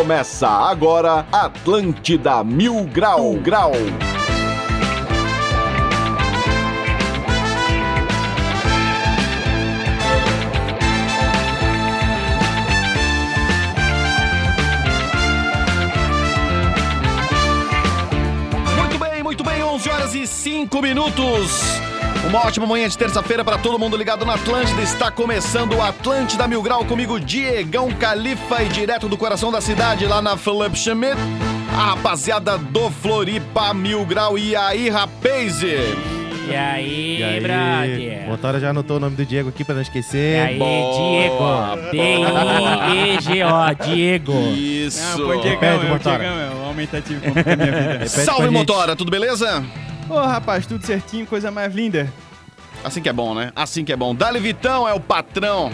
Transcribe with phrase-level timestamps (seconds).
[0.00, 3.72] Começa agora Atlântida Mil Grau Grau.
[18.78, 21.89] Muito bem, muito bem, 11 horas e 5 minutos.
[22.28, 24.80] Uma ótima manhã de terça-feira para todo mundo ligado na Atlântida.
[24.82, 30.06] Está começando o Atlântida Mil Grau comigo, Diegão Califa e direto do coração da cidade,
[30.06, 31.16] lá na Philip Schmidt.
[31.76, 34.38] A rapaziada do Floripa Mil Grau.
[34.38, 35.62] E aí, rapaz?
[35.62, 35.74] E
[36.54, 38.28] aí, E aí, brother?
[38.28, 40.40] Motora já anotou o nome do Diego aqui pra não E esquecer.
[40.40, 41.90] aí, Boa, Diego?
[41.92, 44.32] D-I-E-G-O, Diego.
[44.56, 45.18] Isso.
[45.18, 46.18] Não, põe Diegão, Repete, é Motora.
[46.18, 47.92] Diegão, é o aumentativo como da minha vida.
[47.92, 49.64] Repete Salve, motora, tudo beleza?
[50.10, 52.12] Ô, rapaz, tudo certinho, coisa mais linda.
[52.82, 53.52] Assim que é bom, né?
[53.54, 54.12] Assim que é bom.
[54.12, 55.70] Dali Vitão é o patrão.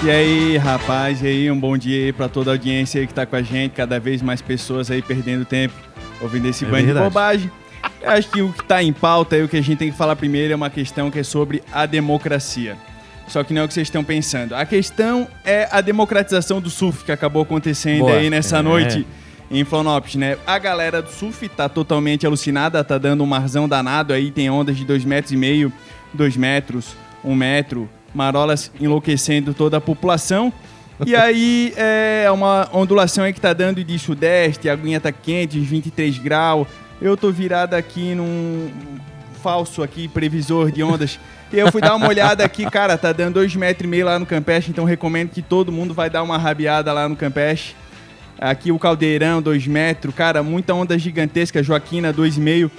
[0.03, 3.13] E aí, rapaz, e aí, um bom dia aí pra toda a audiência aí que
[3.13, 5.73] tá com a gente, cada vez mais pessoas aí perdendo tempo
[6.21, 7.49] ouvindo esse É bando de bobagem.
[8.01, 9.97] Eu acho que o que tá em pauta aí, o que a gente tem que
[9.97, 12.75] falar primeiro é uma questão que é sobre a democracia.
[13.29, 14.53] Só que não é o que vocês estão pensando.
[14.53, 18.17] A questão é a democratização do surf que acabou acontecendo Boa.
[18.17, 18.61] aí nessa É.
[18.61, 19.07] noite
[19.49, 20.37] em Florianópolis, né?
[20.45, 24.75] A galera do surf tá totalmente alucinada, tá dando um marzão danado aí, tem ondas
[24.75, 25.71] de 2 metros e meio,
[26.13, 30.51] 2 metros, 1 metro, marolas enlouquecendo toda a população.
[31.05, 35.59] E aí é uma ondulação aí que tá dando de sudeste, a aguinha tá quente,
[35.59, 36.67] uns 23 graus.
[36.99, 38.71] Eu tô virado aqui num
[39.43, 41.19] falso aqui, previsor de ondas.
[41.53, 44.19] E eu fui dar uma olhada aqui, cara, tá dando 2,5 metros e meio lá
[44.19, 47.75] no Campeche, então recomendo que todo mundo vai dar uma rabiada lá no Campeche.
[48.39, 52.69] Aqui o Caldeirão, 2 metros, cara, muita onda gigantesca, Joaquina, 2,5.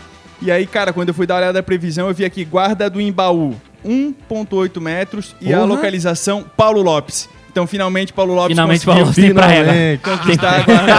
[0.43, 2.91] E aí, cara, quando eu fui dar uma olhada na previsão, eu vi aqui Guarda
[2.91, 7.29] do Embaú, 1,8 metros e a localização Paulo Lopes.
[7.51, 9.65] Então, finalmente, Paulo Lopes Finalmente conseguiu falou sem praia.
[9.65, 10.01] Finalmente.
[10.03, 10.95] conquistar a guarda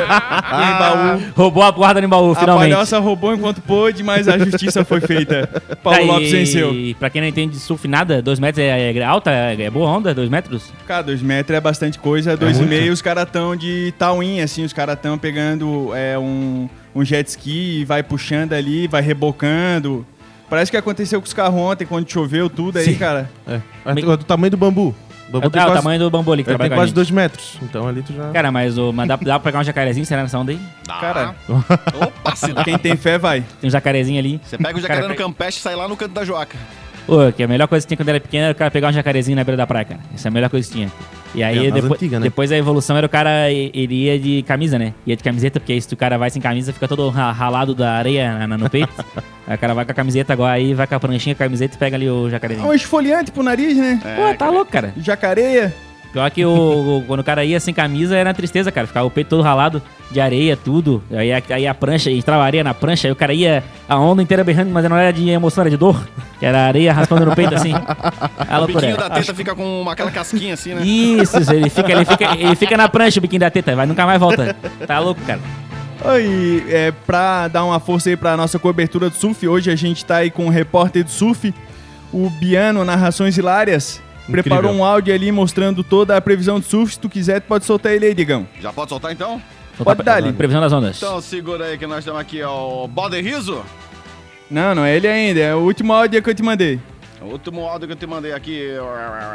[0.58, 0.64] do
[1.16, 1.32] Embaú.
[1.38, 2.72] Roubou a guarda no baú, A finalmente.
[2.72, 5.48] palhoça roubou enquanto pôde, mas a justiça foi feita.
[5.82, 6.74] Paulo Tá, Lopes venceu.
[6.74, 9.32] E pra quem não entende de surf nada, 2 metros é, é alta?
[9.32, 10.14] É, é boa onda?
[10.14, 10.74] 2 metros?
[10.86, 12.36] Cara, dois metros é bastante coisa.
[12.36, 12.70] Dois e muito.
[12.70, 14.66] meio, os caras tão de tauim, assim.
[14.66, 20.06] Os caras tão pegando é, um, um jet ski e vai puxando ali, vai rebocando.
[20.50, 22.96] Parece que aconteceu com os carros ontem, quando choveu tudo aí, Sim.
[22.96, 23.30] cara.
[23.48, 23.60] É.
[23.86, 24.88] É do do tamanho do bambu.
[24.88, 24.94] O
[25.30, 26.76] É, bambu o- tem ah, o quase, tamanho do bambu ali que ele trabalha tem
[26.76, 26.96] com a quase gente.
[26.96, 27.58] 2 metros.
[27.62, 28.32] Então ali tu já...
[28.32, 30.06] Cara, mas o, mas dá, dá pra pegar um jacarezinho?
[30.06, 30.60] Será nessa onda aí?
[30.88, 33.44] Cara, Opa, se quem tem fé vai.
[33.62, 34.42] Tem um jacarezinho ali.
[34.44, 36.58] Você pega o jacaré Cara, no Campeche e sai lá no canto da joaca.
[37.06, 38.92] Pô, que a melhor coisa que tinha quando era pequeno era o cara pegar um
[38.94, 40.00] jacarezinho na beira da praia, cara.
[40.14, 40.92] Essa é a melhor coisa que tinha.
[41.36, 42.24] E aí, É, depois, antigas, né?
[42.24, 44.94] depois a evolução era o cara, e- ele ia de camisa, né?
[45.06, 47.76] Ia de camiseta, porque aí se o cara vai sem camisa, fica todo ra- ralado
[47.76, 48.90] da areia no peito.
[49.48, 51.46] aí o cara vai com a camiseta agora, aí vai com a pranchinha, com a
[51.46, 52.68] camiseta e pega ali o É jacarezinho.
[52.68, 54.00] um esfoliante pro nariz, né?
[54.02, 54.94] Pô, tá louco, cara.
[54.98, 55.74] Jacareia.
[56.12, 56.50] Pior que o,
[56.98, 58.88] o- quando o cara ia sem camisa era tristeza, cara.
[58.88, 61.04] Ficava o peito todo ralado de areia, tudo.
[61.12, 64.24] Aí, a- aí a prancha, entrava areia na prancha, aí o cara ia a onda
[64.24, 66.04] inteira berrando, mas não era de emoção, era de dor.
[66.40, 67.74] Que era areia raspando no peito assim.
[67.74, 68.80] A O loucura.
[68.88, 70.82] biquinho da teta fica com uma, aquela casquinha assim, né?
[70.84, 73.86] Isso, isso, ele fica, ele, fica, ele fica na prancha o biquinho da teta, vai
[73.86, 74.56] nunca mais volta.
[74.88, 75.40] Tá louco, cara.
[76.06, 80.06] Oi, é, pra dar uma força aí pra nossa cobertura do surf, hoje a gente
[80.06, 81.54] tá aí com o repórter do surf,
[82.14, 84.02] o Biano Narrações Hilárias.
[84.30, 84.44] Incrível.
[84.44, 86.94] Preparou um áudio ali mostrando toda a previsão do surf.
[86.94, 88.48] Se tu quiser, tu pode soltar ele aí, Digão.
[88.62, 89.42] Já pode soltar então?
[89.84, 90.32] Pode dar ali.
[90.34, 90.98] Previsão das ondas.
[90.98, 92.84] Então segura aí que nós estamos aqui, ó.
[92.84, 93.64] o Bode Riso.
[94.50, 95.40] Não, não é ele ainda.
[95.40, 96.80] É o último áudio que eu te mandei.
[97.22, 98.72] O último áudio que eu te mandei aqui.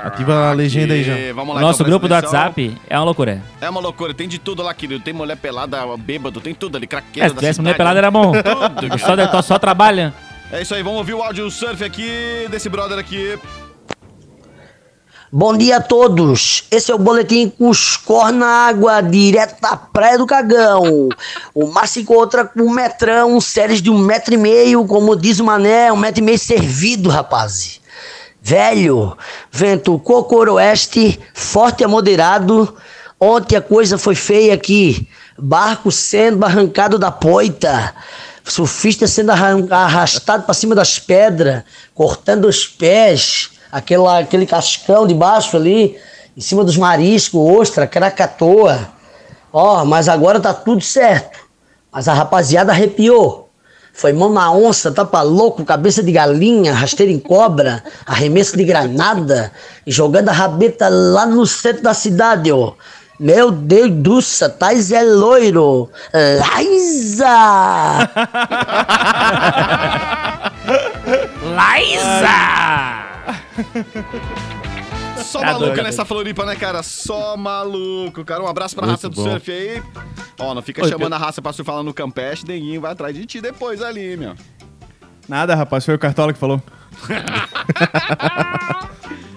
[0.02, 1.14] Ativa a legenda aí já.
[1.34, 2.14] Vamos lá, nosso então, grupo do.
[2.14, 3.42] WhatsApp é uma loucura.
[3.60, 5.02] É uma loucura, tem de tudo lá, querido.
[5.02, 8.10] Tem mulher pelada, bêbado, tem tudo ali, É, craqueira se da tivesse mulher pelada era
[8.10, 8.32] bom.
[8.80, 10.14] Tudo, só, só trabalha.
[10.50, 13.38] É isso aí, vamos ouvir o áudio surf aqui desse brother aqui.
[15.36, 16.62] Bom dia a todos.
[16.70, 21.08] Esse é o boletim Cuscor na Água, direto da Praia do Cagão.
[21.52, 25.44] O se encontra com um metrão, séries de um metro e meio, como diz o
[25.44, 27.80] Mané, um metro e meio servido, rapaz.
[28.40, 29.18] Velho,
[29.50, 32.72] vento cocoroeste, forte a moderado.
[33.18, 35.08] Ontem a coisa foi feia aqui.
[35.36, 37.92] Barco sendo arrancado da poita.
[38.44, 45.56] Surfista sendo arrastado para cima das pedras, cortando os pés, aquela, aquele cascão de baixo
[45.56, 45.98] ali,
[46.36, 48.88] em cima dos mariscos, ostra, cracatoa.
[49.52, 51.40] Ó, mas agora tá tudo certo.
[51.90, 53.48] Mas a rapaziada arrepiou.
[53.92, 59.50] Foi mão na onça, tapa louco, cabeça de galinha, rasteira em cobra, arremesso de granada
[59.84, 62.74] e jogando a rabeta lá no centro da cidade, ó.
[63.18, 65.88] Meu Deus do céu, Tais é loiro.
[66.58, 67.26] Liza!
[71.42, 72.98] Liza!
[75.24, 75.82] Só maluco doido.
[75.82, 76.82] nessa Floripa, né, cara?
[76.82, 78.42] Só maluco, cara.
[78.42, 79.22] Um abraço pra Muito raça do bom.
[79.30, 79.82] surf aí.
[80.38, 83.14] Ó, não fica Oi, chamando a raça pra surfar lá no Campeste, Denguinho vai atrás
[83.14, 84.34] de ti depois ali, meu.
[85.28, 86.60] Nada, rapaz, foi o Cartola que falou.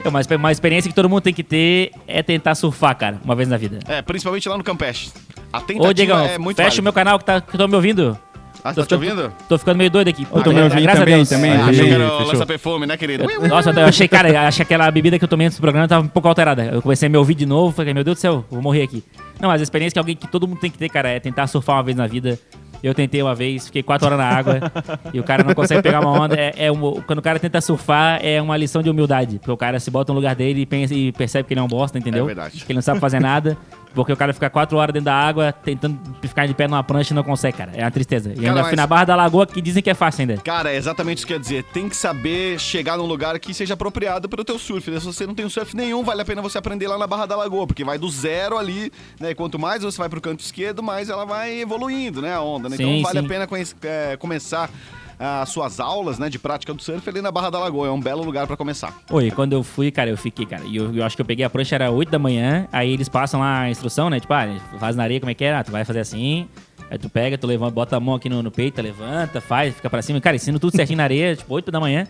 [0.03, 3.19] É uma, exper- uma experiência que todo mundo tem que ter é tentar surfar, cara,
[3.23, 3.79] uma vez na vida.
[3.87, 5.11] É, principalmente lá no Campeste.
[5.51, 6.81] A tentativa Ô, Diegão, é muito fecha válida.
[6.81, 8.17] o meu canal que, tá, que tô me ouvindo.
[8.63, 9.31] Ah, tô tá te ouvindo?
[9.47, 10.27] Tô ficando meio doido aqui.
[10.33, 11.29] Eu tô me ouvindo Graças a também, Deus.
[11.29, 11.51] também.
[11.51, 12.27] É, achei que era o fechou.
[12.33, 13.25] lança-perfume, né, querido?
[13.47, 16.05] Nossa, eu achei, cara, achei que aquela bebida que eu tomei antes do programa tava
[16.05, 16.65] um pouco alterada.
[16.65, 19.03] Eu comecei a me ouvir de novo, falei, meu Deus do céu, vou morrer aqui.
[19.39, 21.47] Não, mas a experiência que alguém que todo mundo tem que ter, cara, é tentar
[21.47, 22.37] surfar uma vez na vida.
[22.83, 24.59] Eu tentei uma vez, fiquei quatro horas na água
[25.11, 26.35] e o cara não consegue pegar uma onda.
[26.35, 29.39] É, é um- quando o cara tenta surfar, é uma lição de humildade.
[29.39, 31.63] Porque o cara se bota no lugar dele e, pensa, e percebe que ele é
[31.63, 32.25] um bosta, entendeu?
[32.25, 32.63] É verdade.
[32.63, 33.57] Que ele não sabe fazer nada.
[33.97, 37.13] Porque o cara fica quatro horas dentro da água tentando ficar de pé numa prancha
[37.13, 37.71] e não consegue, cara.
[37.73, 38.29] É uma tristeza.
[38.31, 40.37] E Cara, ainda fui mas- na Barra da Lagoa que dizem que é fácil ainda.
[40.37, 41.63] Cara, é exatamente isso que quer dizer.
[41.63, 44.91] Tem que saber chegar num lugar que seja apropriado para o teu surf.
[44.91, 44.99] né?
[44.99, 47.25] Se você não tem um surf nenhum, vale a pena você aprender lá na Barra
[47.25, 49.31] da Lagoa, porque vai do zero ali, né?
[49.31, 52.35] E quanto mais você vai pro canto esquerdo, mais ela vai evoluindo, né?
[52.35, 52.77] A onda, né?
[52.77, 53.25] Sim, então vale sim.
[53.25, 53.47] a pena
[53.81, 54.69] é, começar
[55.19, 57.87] as suas aulas, né, de prática do surf ali na Barra da Lagoa.
[57.87, 58.93] É um belo lugar para começar.
[59.09, 60.63] Oi, quando eu fui, cara, eu fiquei, cara.
[60.65, 62.67] E eu, eu acho que eu peguei a prancha, era 8 da manhã.
[62.71, 64.19] Aí eles passam lá a instrução, né?
[64.19, 64.47] Tipo, ah,
[64.79, 65.55] faz na areia como é que é?
[65.55, 66.47] Ah, tu vai fazer assim.
[66.89, 69.89] Aí tu pega, tu levanta, bota a mão aqui no, no peito, levanta, faz, fica
[69.89, 70.21] pra cima.
[70.21, 72.07] Cara, ensino tudo certinho na areia, tipo, 8 da manhã.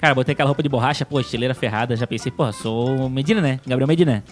[0.00, 1.96] Cara, botei aquela roupa de borracha, pô, estileira ferrada.
[1.96, 3.60] Já pensei, pô, sou Medina, né?
[3.66, 4.24] Gabriel Medina.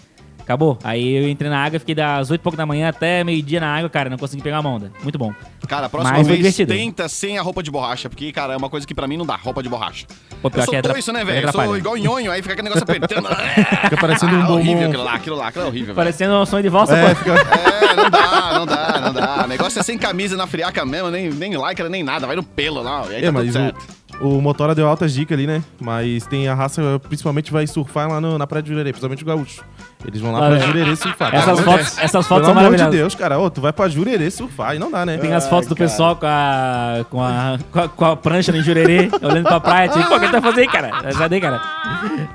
[0.44, 0.78] Acabou.
[0.84, 3.74] Aí eu entrei na água, fiquei das 8 e pouco da manhã até meio-dia na
[3.74, 4.92] água, cara, não consegui pegar uma onda.
[5.02, 5.32] Muito bom.
[5.66, 6.72] Cara, a próxima Mas foi vez divertido.
[6.78, 9.24] tenta sem a roupa de borracha, porque, cara, é uma coisa que pra mim não
[9.24, 10.04] dá, roupa de borracha.
[10.42, 11.38] Pô, pior eu sou que é atra- doido, né, é velho?
[11.38, 11.78] Eu sou atrapalha.
[11.78, 13.26] igual nhonho, aí fica aquele negócio apertando.
[13.84, 14.88] Fica parecendo um Ah, horrível bombom.
[14.88, 15.96] aquilo lá, aquilo lá, aquilo é horrível, velho.
[15.96, 17.14] Parecendo um sonho de valsa, É, pô.
[17.16, 17.30] fica...
[17.32, 19.44] É, não dá, não dá, não dá.
[19.44, 22.42] O negócio é sem camisa na friaca mesmo, nem, nem lycra, nem nada, vai no
[22.42, 23.86] pelo lá, e aí É, tá mas tudo certo.
[24.20, 25.62] O, Motora deu altas dicas ali, né?
[25.80, 29.26] Mas tem a raça, principalmente vai surfar lá no- na Praia de Jurerê, principalmente o
[29.26, 29.62] gaúcho.
[30.06, 31.34] Eles vão lá Olha, pra Jurerê surfar.
[31.34, 32.94] Essas Pelo fotos, essas fotos Pelo são amor de maravilhosas.
[32.94, 33.38] Deus, cara.
[33.38, 35.16] Ô, tu vai pra Jurerê surfar e não dá, né?
[35.18, 38.62] Tem as fotos do pessoal com a, com a, com a, com a prancha no
[38.62, 39.88] jurerê, olhando pra praia.
[39.88, 40.90] Tipo, pô, o que ele tá fazendo aí, cara?
[41.12, 41.60] Já dei, cara.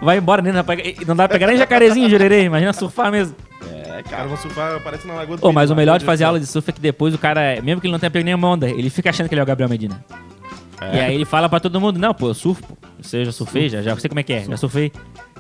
[0.02, 0.50] Vai embora, né?
[0.52, 2.44] Não dá pra pegar- não dá pra pegar nem jacarezinho em jurerê.
[2.44, 3.36] Imagina surfar mesmo.
[3.72, 6.40] É, cara, vão surfar, parece na Lagoa do Pô, mas o melhor de fazer aula
[6.40, 8.68] de surf é que depois o cara, mesmo que ele não tenha pego nenhuma onda,
[8.70, 10.04] ele fica achando que ele é o Gabriel Medina.
[10.82, 12.78] E aí ele fala pra todo mundo, não, pô, eu surfo, pô.
[13.14, 14.92] Eu já surfei, já, já sei como é que é, já surfei.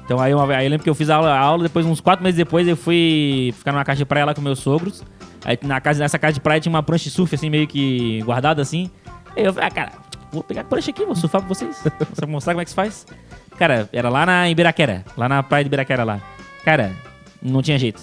[0.03, 2.01] Então aí, uma, aí eu lembro que eu fiz a aula, a aula, depois uns
[2.01, 5.03] quatro meses depois eu fui ficar numa casa de praia lá com meus sogros.
[5.46, 8.22] Aí na casa, nessa casa de praia tinha uma prancha de surf assim, meio que
[8.24, 8.89] guardada assim.
[9.36, 9.91] Aí eu falei, ah, cara,
[10.31, 11.81] vou pegar a prancha aqui, vou surfar pra vocês.
[12.19, 13.05] Vou mostrar como é que se faz.
[13.58, 16.19] Cara, era lá na Ibiraquera, lá na praia de Ibiraquera lá.
[16.65, 16.91] Cara,
[17.41, 18.01] não tinha jeito.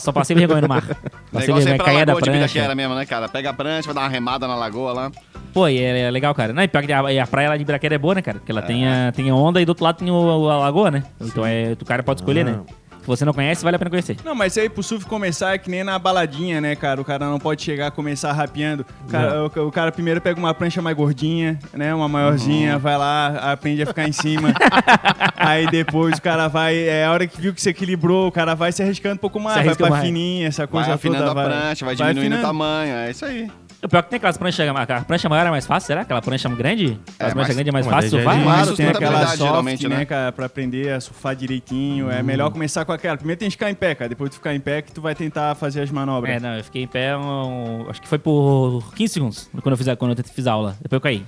[0.00, 0.82] Só passei vergonha no mar.
[1.32, 2.38] Passei negócio é vergonha, pra caía da de prancha.
[2.38, 3.28] Biraquera mesmo, né, cara?
[3.28, 5.10] Pega a prancha, vai dar uma remada na lagoa lá.
[5.52, 6.52] Pô, e é, é legal, cara.
[6.52, 8.38] Não, e pior que a, e a praia lá de Ibiraquera é boa, né, cara?
[8.38, 10.90] Porque ela tem, a, tem a onda e do outro lado tem o, a lagoa,
[10.90, 11.02] né?
[11.20, 12.60] Então é, o cara pode escolher, né?
[13.06, 14.16] Se você não conhece, vale a pena conhecer.
[14.24, 17.00] Não, mas aí pro surf começar é que nem na baladinha, né, cara?
[17.00, 18.84] O cara não pode chegar a começar rapeando.
[19.06, 21.94] O cara, o, o cara primeiro pega uma prancha mais gordinha, né?
[21.94, 22.78] Uma maiorzinha, Uhum.
[22.80, 24.52] vai lá, aprende a ficar em cima.
[25.36, 26.76] aí depois o cara vai.
[26.76, 29.38] É a hora que viu que se equilibrou, o cara vai se arriscando um pouco
[29.38, 30.04] mais, vai pra mais.
[30.04, 31.40] fininha, essa Vai coisa afinando toda.
[31.40, 33.48] a prancha, vai diminuindo o tamanho, é isso aí.
[33.82, 36.00] O pior que tem aquelas pranchas, a prancha maior é mais fácil, será?
[36.00, 36.98] Aquela prancha grande?
[37.14, 38.42] Aquelas É, pranchas grandes é mais fácil é surfar?
[38.42, 40.04] Claro, tem aquela soft, né, né?
[40.04, 42.10] cara, pra aprender a surfar direitinho.
[42.10, 43.16] É melhor começar com aquela.
[43.16, 44.08] Primeiro tem que ficar em pé, cara.
[44.08, 46.34] Depois de ficar em pé que tu vai tentar fazer as manobras.
[46.36, 49.76] É, não, eu fiquei em pé, um- acho que foi por 15 segundos quando eu
[49.76, 50.76] fiz a, quando eu fiz a aula.
[50.80, 51.24] Depois eu caí.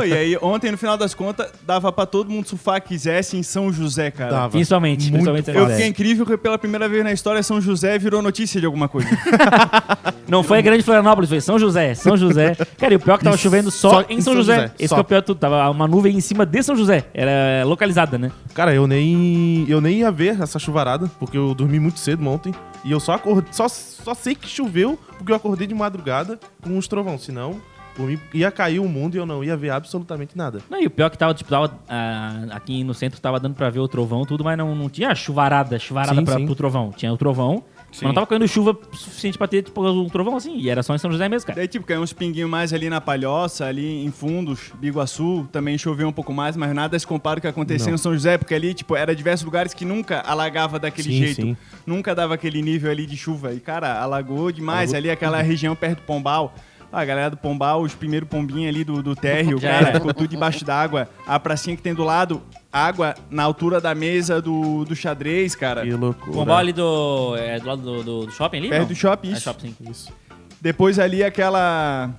[0.00, 3.36] Ô, e aí, ontem, no final das contas, dava pra todo mundo surfar que quisesse
[3.36, 4.30] em São José, cara.
[4.30, 4.50] Dava.
[4.50, 5.50] Principalmente, Muito principalmente.
[5.50, 8.88] Eu fiquei incrível que pela primeira vez na história São José virou notícia de alguma
[8.88, 9.08] coisa.
[10.28, 11.87] Não foi a grande Florianópolis, foi São José.
[11.94, 12.54] São José.
[12.76, 14.70] Cara, e o pior é que tava Isso, chovendo só, só em São, José.
[14.78, 14.96] Esse só.
[14.96, 15.38] que é o pior de tudo.
[15.38, 17.04] Tava uma nuvem em cima de São José.
[17.14, 18.30] Era localizada, né?
[18.54, 22.54] Cara, eu nem, eu nem ia ver essa chuvarada, porque eu dormi muito cedo ontem.
[22.84, 26.70] E eu só acordei, só, só sei que choveu porque eu acordei de madrugada com
[26.70, 27.18] uns trovão.
[27.18, 27.60] Senão,
[27.96, 30.60] Por mim, ia cair o mundo e eu não ia ver absolutamente nada.
[30.70, 33.56] Não, e o pior é que tava, tipo, tava, ah, aqui no centro tava dando
[33.56, 36.46] pra ver o trovão tudo, mas não, não tinha chuvarada, chuvarada Sim, pra, sim.
[36.46, 36.92] pro trovão.
[36.96, 40.56] Tinha o trovão, mas não tava caindo chuva suficiente pra ter, tipo, um trovão assim.
[40.58, 41.56] E era só em São José mesmo, cara.
[41.58, 46.06] Daí, tipo, caiu uns pinguinhos mais ali na Palhoça, ali em Fundos, Biguaçu, também choveu
[46.08, 47.94] um pouco mais, mas nada se compara ao que aconteceu Não.
[47.94, 51.42] em São José, porque ali, tipo, era diversos lugares que nunca alagava daquele Sim, jeito.
[51.42, 51.56] sim.
[51.86, 53.52] Nunca dava aquele nível ali de chuva.
[53.54, 56.54] E, cara, alagou demais ali aquela região perto do Pombal.
[56.90, 60.64] A galera do Pombal, os primeiros pombinhos ali do, do térreo, cara, ficou tudo debaixo
[60.64, 61.08] d'água.
[61.26, 62.40] A pracinha que tem do lado,
[62.72, 65.82] água na altura da mesa do, do xadrez, cara.
[65.82, 66.32] Que loucura.
[66.32, 68.68] Pombal ali do, é, do lado do, do- do shopping ali?
[68.68, 68.88] Perto não?
[68.88, 69.40] do shopping, É isso.
[69.42, 69.90] shopping, sim.
[69.90, 70.12] Isso.
[70.60, 72.10] Depois ali aquela.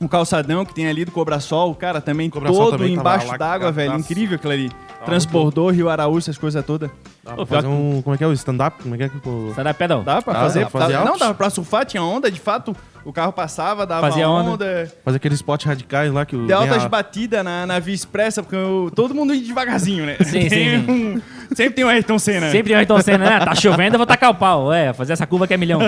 [0.00, 3.70] Um calçadão que tem ali do Cobrasol, cara, também Cobrasol todo também tava embaixo d'água,
[3.70, 3.92] velho.
[3.92, 4.00] nossa.
[4.04, 4.70] Incrível aquilo ali.
[5.04, 6.90] Transbordou Rio Araújo, essas coisas todas.
[7.24, 8.02] Dá pra fazer pior um.
[8.02, 8.82] Como é que é o stand-up?
[8.82, 9.10] Como é que é
[9.54, 10.02] Sai da pedal.
[10.02, 10.60] Dá pra Dá, fazer.
[10.64, 11.20] dá pra fazer dá- não, altos?
[11.20, 12.74] dava pra surfar, tinha onda, de fato.
[13.04, 14.50] O carro passava, dava Fazia onda.
[14.50, 14.92] onda.
[15.04, 16.46] Fazer aqueles spots radicais lá que o.
[16.46, 20.16] Deu altas a- batidas na, na via expressa, porque eu- todo mundo ia devagarzinho, né?
[20.20, 21.22] Sim, sim, Tem um-
[21.54, 22.50] sempre tem um Ayrton Senna.
[22.50, 23.40] Sempre tem o Ayrton Senna, né?
[23.44, 24.72] Tá chovendo, eu vou tacar o pau.
[24.72, 25.80] É, fazer essa curva que é milhão.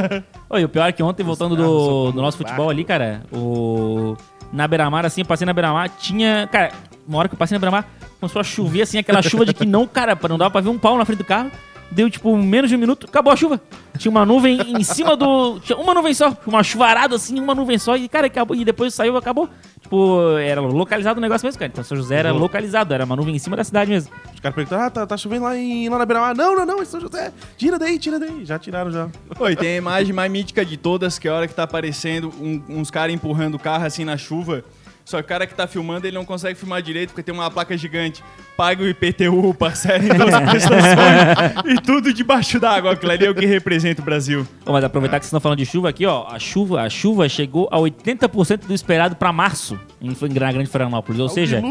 [0.50, 4.16] Oi, o pior é que ontem, voltando do, do nosso futebol ali, cara, o...
[4.52, 6.48] Na beira-mar, assim, eu passei na beira-mar, tinha...
[6.50, 6.70] Cara,
[7.06, 7.88] uma hora que eu passei na beira-mar,
[8.20, 10.78] começou a chover, assim, aquela chuva de que não, cara, não dava pra ver um
[10.78, 11.50] pau na frente do carro.
[11.94, 13.60] Deu, tipo, menos de um minuto, acabou a chuva.
[13.96, 15.60] Tinha uma nuvem em cima do...
[15.60, 17.96] Tinha uma nuvem só, uma chuvarada, assim, uma nuvem só.
[17.96, 18.56] E, cara, acabou.
[18.56, 19.48] E depois saiu, acabou.
[19.80, 21.70] Tipo, era localizado o negócio mesmo, cara.
[21.72, 22.40] Então, São José era Uhum.
[22.40, 24.10] localizado, era uma nuvem em cima da cidade mesmo.
[24.34, 26.34] Os caras perguntaram, ah, tá, tá chovendo lá, em, lá na beira-mar.
[26.34, 27.32] Não, não, não, em São José.
[27.56, 28.44] Tira daí, tira daí.
[28.44, 29.08] Já tiraram já.
[29.38, 32.32] Oi, tem a imagem mais mítica de todas, que é a hora que tá aparecendo
[32.40, 34.64] um- uns caras empurrando o carro assim na chuva.
[35.04, 37.50] Só que o cara que tá filmando, ele não consegue filmar direito, porque tem uma
[37.50, 38.24] placa gigante.
[38.56, 42.92] Paga o IPTU, parcela em 12 prestações e tudo debaixo d'água.
[42.92, 44.46] Aquilo ali é o que representa o Brasil.
[44.64, 46.26] Ô, mas aproveitar que vocês estão falando de chuva aqui, ó.
[46.28, 51.20] A chuva, a chuva chegou a 80% do esperado pra março em, em Grande Florianópolis.
[51.20, 51.62] Ou seja,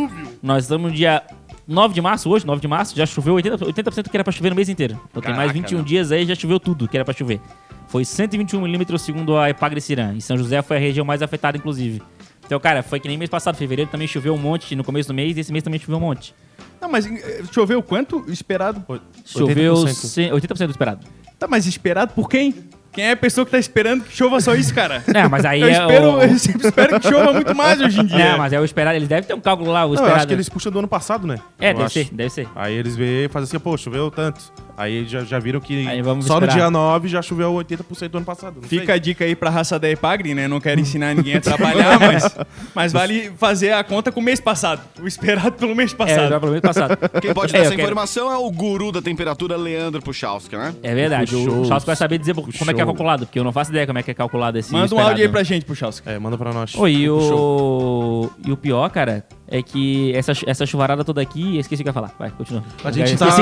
[0.42, 1.24] nós estamos no dia
[1.68, 4.50] 9 de março, hoje, 9 de março, já choveu 80%, 80% que era pra chover
[4.50, 5.00] no mês inteiro.
[5.10, 7.40] Então tem mais 21 dias aí, já choveu tudo que era pra chover.
[7.88, 10.13] Foi 121 milímetros segundo a Epagre Cirã.
[10.16, 12.02] E São José foi a região mais afetada, inclusive.
[12.46, 15.14] Então, cara, foi que nem mês passado, fevereiro também choveu um monte no começo do
[15.14, 16.34] mês, e esse mês também choveu um monte.
[16.82, 18.24] Não, mas eh, choveu quanto?
[18.28, 18.84] Esperado?
[19.26, 19.88] Choveu 80%.
[19.94, 21.06] 100 80% do esperado.
[21.40, 22.54] Tá, mas esperado por quem?
[22.92, 25.04] Quem é a pessoa que tá esperando que chova só isso, cara?
[25.12, 28.00] É, mas aí eu, é espero, o- eu sempre espero que chova muito mais hoje
[28.02, 28.20] em dia.
[28.24, 28.96] É, mas é o esperado.
[28.98, 30.18] Eles devem ter um cálculo lá, o Não, eu esperado.
[30.18, 31.40] acho que eles puxam do ano passado, né?
[31.60, 31.94] É, Eu deve acho.
[31.94, 32.48] ser, deve ser.
[32.54, 34.54] Aí eles veem e fazem assim, pô, choveu tanto.
[34.75, 36.56] Aí já, já viram que Aí vamos só no esperar.
[36.65, 38.56] dia 9 já choveu 80% do ano passado.
[38.62, 38.96] Não Fica sei.
[38.96, 40.48] a dica aí pra raça da Epagre, né?
[40.48, 42.36] Não quero ensinar ninguém a trabalhar, mas,
[42.74, 44.82] mas vale fazer a conta com o mês passado.
[45.01, 46.30] O esperado pelo mês É, passado.
[46.30, 46.98] já pelo mês passado.
[47.22, 50.74] Quem pode É, dar essa quero- informação é o guru da temperatura, Leandro Puchalski, né?
[50.82, 51.36] É verdade.
[51.36, 51.65] O.
[51.65, 54.00] Charles vai saber dizer como é que é calculado, porque eu não faço ideia como
[54.00, 55.10] é que é calculado esse Manda um esperado.
[55.10, 56.10] áudio aí pra gente, Puchalski.
[56.10, 56.74] É, manda pra nós.
[56.75, 58.30] Oi, e o...
[58.46, 61.58] e o pior, cara, é que essa, essa chuvarada toda aqui...
[61.58, 62.12] Esqueci o que eu ia falar.
[62.18, 62.64] Vai, continua.
[62.84, 63.28] A gente tá...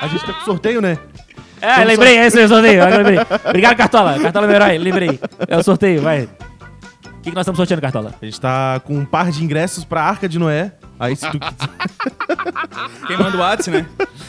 [0.00, 0.98] A gente tá com sorteio, né?
[1.60, 2.82] É, lembrei, é esse é o sorteio.
[2.82, 3.18] agora lembrei.
[3.46, 4.18] Obrigado, Cartola.
[4.18, 5.20] Cartola meu herói, lembrei.
[5.46, 6.24] É o sorteio, vai.
[6.24, 6.28] O
[7.22, 8.12] que, que nós estamos sorteando, Cartola?
[8.20, 10.72] A gente tá com um par de ingressos pra Arca de Noé.
[11.02, 11.38] Aí se tu
[13.08, 13.86] Quem manda o WhatsApp, né?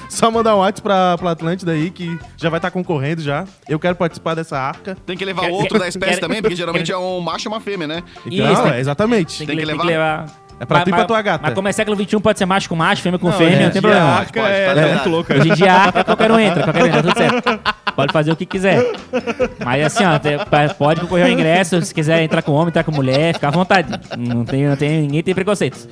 [0.09, 3.45] só mandar um WhatsApp pra, pra Atlântida aí, que já vai estar concorrendo já.
[3.69, 4.97] Eu quero participar dessa arca.
[5.05, 7.19] Tem que levar Quer- outro quer- da espécie quer- também, porque geralmente quer- é um
[7.21, 8.03] macho e uma fêmea, né?
[8.25, 9.37] Então, Isso, é, exatamente.
[9.37, 9.81] Tem, Tem que, tem levar?
[9.83, 10.25] que levar.
[10.59, 11.39] É pra tu e Mas- pra tua gata.
[11.43, 13.59] Mas como é século XXI, pode ser macho com macho, fêmea com Não, fêmea, hoje
[13.61, 14.05] não em tem dia problema.
[14.07, 15.33] A arca Pode, é, tá é muito louca.
[15.35, 17.59] Hoje em dia, a arca, qualquer um entra, qualquer um entra, tudo certo.
[17.95, 18.83] Pode fazer o que quiser.
[19.65, 20.19] Mas assim, ó,
[20.77, 23.89] pode concorrer ao ingresso, se quiser entrar com homem, entrar com mulher, fica à vontade.
[24.17, 25.87] Não tem, não tem, ninguém tem preconceitos.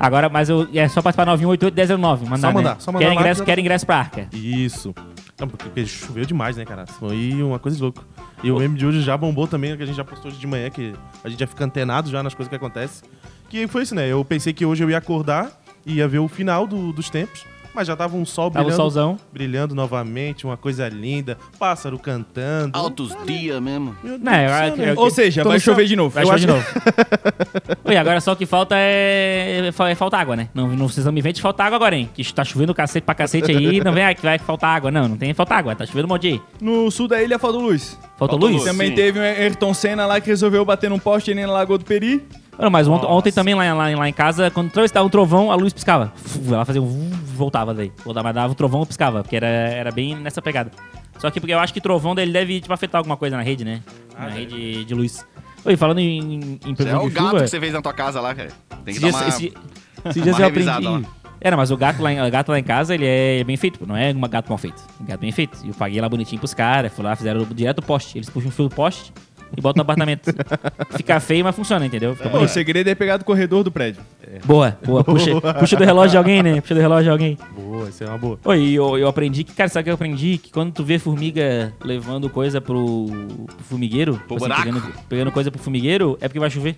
[0.00, 2.26] Agora, mas eu, é só participar 91881009.
[2.26, 2.76] Mandar, Só mandar, né?
[2.80, 4.28] só mandar Quer ingresso, quer ingresso pra arca.
[4.32, 4.94] Isso.
[5.38, 6.86] Não, porque, choveu demais, né, cara?
[6.86, 8.02] Foi uma coisa de louco.
[8.42, 10.46] E o meme de hoje já bombou também, que a gente já postou hoje de
[10.46, 13.08] manhã, que a gente já fica antenado já nas coisas que acontecem.
[13.50, 14.08] Que foi isso, né?
[14.08, 15.50] Eu pensei que hoje eu ia acordar
[15.84, 18.66] e ia ver o final do- dos tempos, mas já tava um sol Tava o
[18.66, 19.18] brilhando, solzão.
[19.32, 22.76] brilhando novamente, uma coisa linda, pássaro cantando.
[22.76, 23.96] Altos dias mesmo.
[24.02, 24.90] Não, eu- céu, eu- né?
[24.92, 26.10] eu- Ou seja, vai chover de novo.
[26.14, 26.64] Vai chover de novo.
[27.84, 30.48] Oi, agora só o que falta é, é, é falta água, né?
[30.54, 32.08] Não, não precisa me ver de faltar água agora, hein?
[32.14, 34.90] Que tá chovendo cacete pra cacete aí, não vem ah, que vai faltar água.
[34.90, 36.40] Não, não tem falta água, tá chovendo um monte aí.
[36.60, 37.98] No sul da ilha faltou luz.
[38.18, 38.52] Faltou Faltou luz?
[38.62, 38.64] luz.
[38.64, 38.94] Também Sim.
[38.94, 42.22] teve um Ayrton Senna lá que resolveu bater num poste ali na Lagoa do Peri.
[42.60, 45.54] Não, mas ontem, ontem também lá, lá, lá em casa, quando dava um trovão, a
[45.54, 46.12] luz piscava.
[46.46, 47.10] Ela fazia um...
[47.34, 47.90] voltava daí.
[48.04, 50.70] Mas dava um trovão e piscava, porque era, era bem nessa pegada.
[51.18, 53.64] Só que porque eu acho que trovão dele deve tipo, afetar alguma coisa na rede,
[53.64, 53.82] né?
[54.18, 55.26] na rede de luz.
[55.64, 57.42] Oi, falando em, em é previsão o de gato chuva...
[57.42, 58.50] que você fez na tua casa lá, cara.
[58.84, 59.28] Tem que Esses dar dias, uma...
[59.28, 60.86] esse- dias uma eu aprendi.
[60.86, 61.02] lá.
[61.42, 63.86] Era, mas o gato lá, em, o gato lá em casa, ele é bem feito,
[63.86, 64.82] não é um gato mal feito.
[65.00, 65.58] Um gato bem feito.
[65.64, 68.18] E eu paguei lá bonitinho pros caras, fui lá, fizeram direto do poste.
[68.18, 69.10] Eles puxam o fio do poste,
[69.56, 70.30] e bota no apartamento.
[70.96, 72.14] Fica feio, mas funciona, entendeu?
[72.14, 74.02] Fica Pô, o segredo é pegar do corredor do prédio.
[74.44, 75.02] Boa, boa.
[75.02, 76.60] Puxa, puxa do relógio de alguém, né?
[76.60, 77.38] Puxa do relógio de alguém.
[77.56, 78.38] Boa, isso é uma boa.
[78.44, 80.38] Oi, eu, eu aprendi que, cara, sabe o que eu aprendi?
[80.38, 83.06] Que quando tu vê formiga levando coisa pro,
[83.46, 84.62] pro formigueiro, tipo assim, buraco.
[84.62, 86.76] pegando, pegando coisa pro formigueiro, é porque vai chover.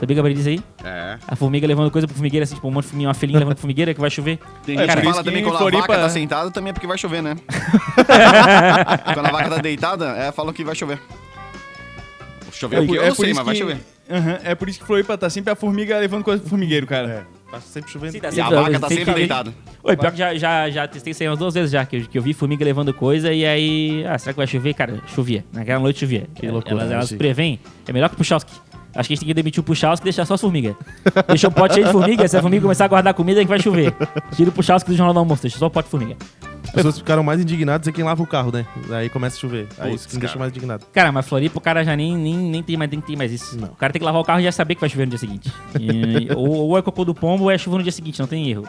[0.00, 0.60] Sabia que eu aprendi isso aí?
[0.84, 1.16] É.
[1.26, 3.54] A formiga levando coisa pro formigueiro, assim, tipo, um monte de formiga, uma filhinha levando
[3.54, 4.38] pro formigueiro, é que vai chover.
[4.64, 6.50] Tem É, gente por que fala que também em quando a Floripa- vaca tá sentada,
[6.50, 7.36] também é porque vai chover, né?
[9.14, 11.00] quando a vaca tá deitada, é, falam que vai chover.
[12.56, 13.78] Chover eu, eu não sei, mas vai que- chover.
[14.08, 17.26] Aham, é por isso que Floripa tá sempre a formiga levando coisa pro formigueiro, cara.
[17.48, 18.12] É, tá sempre chovendo.
[18.12, 19.52] Sim, tá E a sempre- vaca tá tem sempre que- deitada.
[19.82, 22.00] Oi, pior que já, já, já testei isso aí umas duas vezes já, que eu,
[22.06, 24.04] que eu vi formiga levando coisa e aí.
[24.06, 24.74] Ah, será que vai chover?
[24.74, 25.44] Cara, chovia.
[25.52, 26.26] Naquela noite chovia.
[26.34, 27.18] Que loucura, elas, elas gente.
[27.18, 27.58] prevêm.
[27.86, 28.52] É melhor que o Puchalski.
[28.96, 30.74] Acho que a gente tem que demitir o Puchalski e deixar só as formigas.
[31.28, 33.48] Deixa o pote cheio de formiga, se a formiga começar a guardar comida, é que
[33.48, 33.94] vai chover.
[34.34, 36.16] Tira o Puchalski do Jornal do Almoço, deixa só o pote de formiga.
[36.64, 38.66] As pessoas ficaram mais indignadas é quem lava o carro, né?
[38.90, 39.68] Aí começa a chover.
[39.78, 40.84] Aí Putz, isso que me deixa mais indignado.
[40.92, 43.56] Cara, mas Floripa o cara já nem, nem, nem, tem, mais, nem tem mais isso.
[43.64, 45.18] O cara tem que lavar o carro e já saber que vai chover no dia
[45.18, 45.50] seguinte.
[45.78, 48.50] E- ou, ou é cocô do pombo ou é chuva no dia seguinte, não tem
[48.50, 48.66] erro.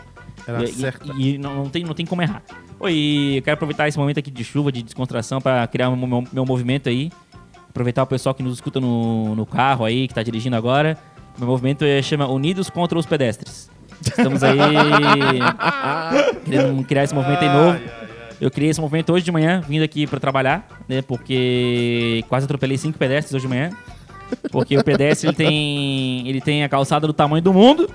[0.48, 1.12] Era e, certa.
[1.18, 2.42] E, e não, não tem, não tem como errar.
[2.80, 6.46] Oi, eu quero aproveitar esse momento aqui de chuva, de descontração, pra criar meu, meu
[6.46, 7.12] movimento aí.
[7.78, 10.98] Aproveitar o pessoal que nos escuta no, no carro aí, que tá dirigindo agora.
[11.38, 13.70] Meu movimento é, chama Unidos contra os Pedestres.
[14.02, 14.58] Estamos aí
[16.44, 17.80] querendo criar esse movimento aí novo.
[18.42, 21.04] Eu criei esse movimento hoje de manhã, vindo aqui pra trabalhar, né?
[21.04, 23.70] Porque quase atropelei cinco pedestres hoje de manhã.
[24.52, 27.88] Porque o pedestre ele tem, ele tem a calçada do tamanho do mundo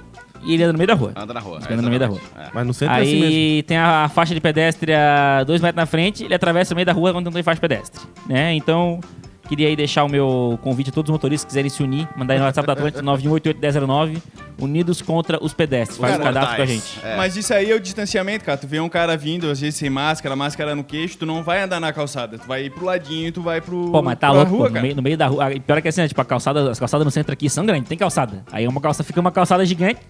[0.44, 1.12] e ele anda no meio da rua.
[1.16, 1.60] Anda na rua.
[1.60, 2.20] Fica andando no meio da rua.
[2.38, 2.50] É.
[2.54, 3.26] Mas no centro é assim mesmo.
[3.26, 6.76] Aí tem a, a faixa de pedestre a dois metros na frente, ele atravessa o
[6.76, 8.54] meio da rua quando não tem faixa de pedestre, né?
[8.54, 9.00] Então,
[9.48, 12.34] queria aí deixar o meu convite a todos os motoristas que quiserem se unir, mandar
[12.34, 14.18] aí no WhatsApp da Atlântica 9188109,
[14.58, 15.98] unidos contra os pedestres.
[15.98, 17.00] Faz o Cara, cadastro com a gente.
[17.02, 17.16] É.
[17.16, 18.56] Mas isso aí é o distanciamento, cara.
[18.58, 21.62] Tu vê um cara vindo, às vezes sem máscara, máscara no queixo, tu não vai
[21.62, 22.38] andar na calçada.
[22.38, 23.90] Tu vai ir pro ladinho, tu vai pro.
[23.90, 24.82] Pô, mas tá louco, rua, pô, no, cara.
[24.82, 25.46] meio, no meio da rua.
[25.46, 27.64] Ah, Pior é que assim, né, tipo, a calçada, as calçadas no centro aqui são
[27.66, 28.44] grandes, tem calçada.
[28.52, 30.00] Aí uma calça fica uma calçada gigante,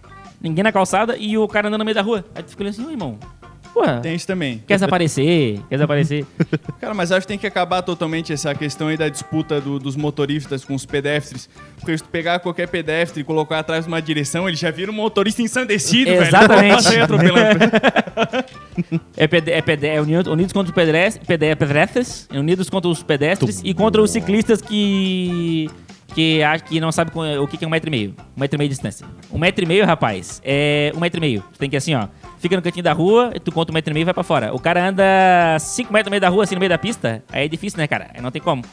[0.40, 2.24] ninguém na calçada e o cara andando no meio da rua.
[2.34, 3.18] Aí tu fica olhando assim, ô irmão,
[3.72, 4.62] porra, Tem isso também.
[4.66, 5.60] quer desaparecer?
[5.68, 6.24] Quer desaparecer?
[6.80, 9.96] Cara, mas acho que tem que acabar totalmente essa questão aí da disputa do- dos
[9.96, 11.48] motoristas com os pedestres.
[11.78, 14.90] Porque se tu pegar qualquer pedestre e colocar atrás de uma direção, ele já vira
[14.90, 16.22] um motorista ensandecido, velho.
[16.22, 16.74] Exatamente.
[16.74, 17.58] Passa aí atropelando.
[19.16, 22.88] É, pede, é, pede, é uni- unidos contra os pedestres, pede- pedestres, é unidos contra
[22.90, 25.68] os pedestres e contra os ciclistas que
[26.14, 28.14] que acho que não sabe co- o que que é um metro e meio.
[28.36, 29.06] Um metro e meio de distância.
[29.30, 31.42] Um metro e meio, rapaz, é um metro e meio.
[31.54, 32.06] Tu tem que ir assim, ó.
[32.42, 34.52] Fica no cantinho da rua, tu conta um metro e meio e vai pra fora.
[34.52, 35.04] O cara anda
[35.60, 37.86] cinco metros no meio da rua, assim, no meio da pista, aí é difícil, né,
[37.86, 38.10] cara?
[38.12, 38.64] Aí não tem como.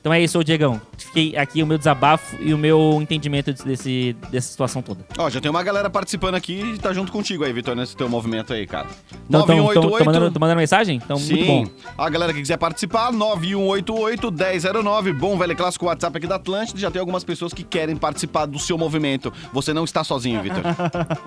[0.00, 0.80] Então é isso, ô Diegão.
[0.96, 5.00] Fiquei aqui o meu desabafo e o meu entendimento desse, dessa situação toda.
[5.18, 8.08] Ó, já tem uma galera participando aqui e tá junto contigo aí, Vitor, nesse teu
[8.08, 8.86] movimento aí, cara.
[9.28, 10.96] Então, tão, tão, 9188 tão mandando, tão mandando mensagem?
[11.04, 11.34] Então, Sim.
[11.34, 11.66] muito bom.
[11.98, 15.12] A galera que quiser participar, 9188-1009.
[15.12, 16.78] Bom velho clássico WhatsApp aqui da Atlântida.
[16.80, 19.30] Já tem algumas pessoas que querem participar do seu movimento.
[19.52, 20.62] Você não está sozinho, Vitor.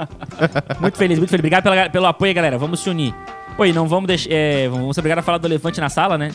[0.81, 1.41] Muito feliz, muito feliz.
[1.41, 2.57] Obrigado pela- pelo apoio, galera.
[2.57, 3.13] Vamos se unir.
[3.55, 4.29] Pô, e não vamos deixar.
[4.31, 6.31] É, vamos ser obrigados a falar do elefante na sala, né?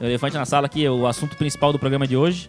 [0.00, 2.48] O elefante na sala aqui é o assunto principal do programa de hoje.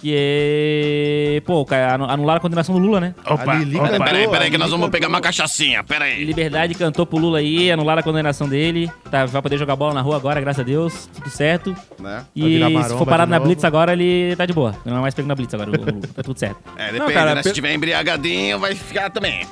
[0.00, 1.40] Que é.
[1.46, 3.14] Pô, cara, anu- anularam a condenação do Lula, né?
[3.24, 4.90] A Lili cantou, Peraí, peraí, que nós vamos cantou.
[4.90, 5.82] pegar uma cachaçinha.
[5.82, 6.22] Peraí.
[6.22, 8.90] Liberdade cantou pro Lula aí, anularam a condenação dele.
[9.10, 11.08] Tá, vai poder jogar bola na rua agora, graças a Deus.
[11.14, 11.74] Tudo certo.
[11.98, 12.24] Né?
[12.36, 13.40] E se for parado na.
[13.40, 14.74] Blitz agora, ele tá de boa.
[14.84, 15.92] Não é mais pego na Blitz agora, o Lula.
[16.14, 16.58] Tá tudo certo.
[16.76, 17.42] É, depende, cara, né?
[17.42, 19.46] Se tiver embriagadinho, vai ficar também.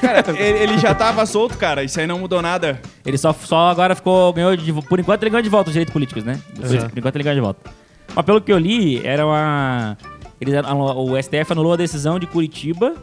[0.00, 1.82] Cara, ele, ele já tava solto, cara.
[1.82, 2.80] Isso aí não mudou nada.
[3.04, 4.32] Ele só, só agora ficou.
[4.32, 6.38] Ganhou de, por enquanto ele ganhou de volta os direitos políticos, né?
[6.58, 6.88] Uhum.
[6.88, 7.70] Por enquanto ele ganhou de volta.
[8.14, 9.96] Mas pelo que eu li, era uma.
[10.40, 10.54] Eles,
[10.96, 12.94] o STF anulou a decisão de Curitiba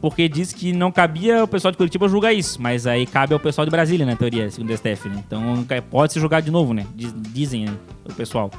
[0.00, 2.60] porque disse que não cabia o pessoal de Curitiba julgar isso.
[2.60, 5.22] Mas aí cabe ao pessoal de Brasília, na teoria, segundo o STF, né?
[5.26, 6.86] Então pode se julgar de novo, né?
[6.94, 7.72] Diz- Dizem, né?
[8.08, 8.50] O pessoal.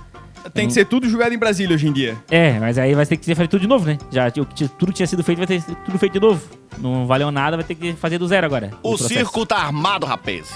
[0.53, 2.17] Tem que ser tudo julgado em Brasília hoje em dia.
[2.29, 3.97] É, mas aí vai ter que ser feito tudo de novo, né?
[4.11, 6.41] Já, o que tudo que tinha sido feito vai ter tudo feito de novo.
[6.77, 8.71] Não valeu nada, vai ter que fazer do zero agora.
[8.83, 9.13] O processo.
[9.13, 10.53] circo tá armado, rapaz.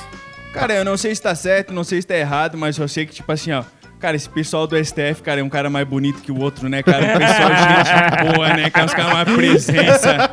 [0.54, 3.06] Cara, eu não sei se tá certo, não sei se tá errado, mas eu sei
[3.06, 3.64] que, tipo assim, ó.
[4.02, 6.82] Cara, esse pessoal do STF, cara, é um cara mais bonito que o outro, né,
[6.82, 7.06] cara?
[7.06, 8.70] Um pessoal gente boa, né?
[8.70, 10.30] Que é uns caras mais presença.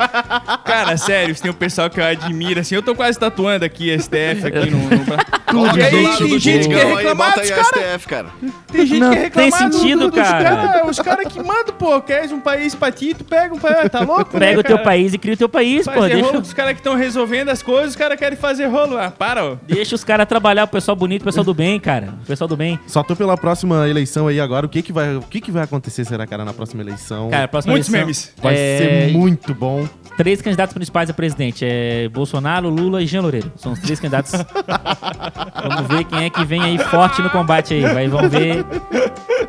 [0.65, 2.75] Cara, sério, tem um pessoal que eu admiro, assim.
[2.75, 4.79] Eu tô quase tatuando aqui STF aqui no...
[4.79, 7.65] no Coloca aí, do lado tem gente que aí, reclamar dos cara.
[7.65, 8.27] STF, cara.
[8.71, 10.45] Tem gente Não que quer reclamar tem do- sentido, do- dos cara.
[10.45, 13.91] cara- os caras que mandam, pô, queres um país pra ti, tu pega um país,
[13.91, 14.85] tá louco, né, Pega o teu cara?
[14.89, 16.07] país e cria o teu país, pô.
[16.07, 18.97] Deixa, dos caras que estão resolvendo as coisas, os caras querem fazer rolo.
[18.99, 19.57] Ah, para, ó.
[19.67, 22.15] Deixa os caras trabalhar, o pessoal bonito, o pessoal do bem, cara.
[22.23, 22.79] O pessoal do bem.
[22.87, 23.58] Só tô pela próxima
[23.89, 24.67] eleição aí agora.
[24.67, 27.31] O que que vai, o que que vai acontecer, será, cara, na próxima eleição?
[27.31, 28.33] Cara, a próxima Muitos eleição memes.
[28.43, 29.89] vai é, ser muito bom.
[30.17, 31.65] Três candidatos principais a presidente.
[31.65, 33.53] É Bolsonaro, Lula e Jean Loureiro.
[33.57, 34.33] São os três candidatos.
[35.63, 37.83] Vamos ver quem é que vem aí forte no combate aí.
[37.83, 38.65] Vai, vamos ver.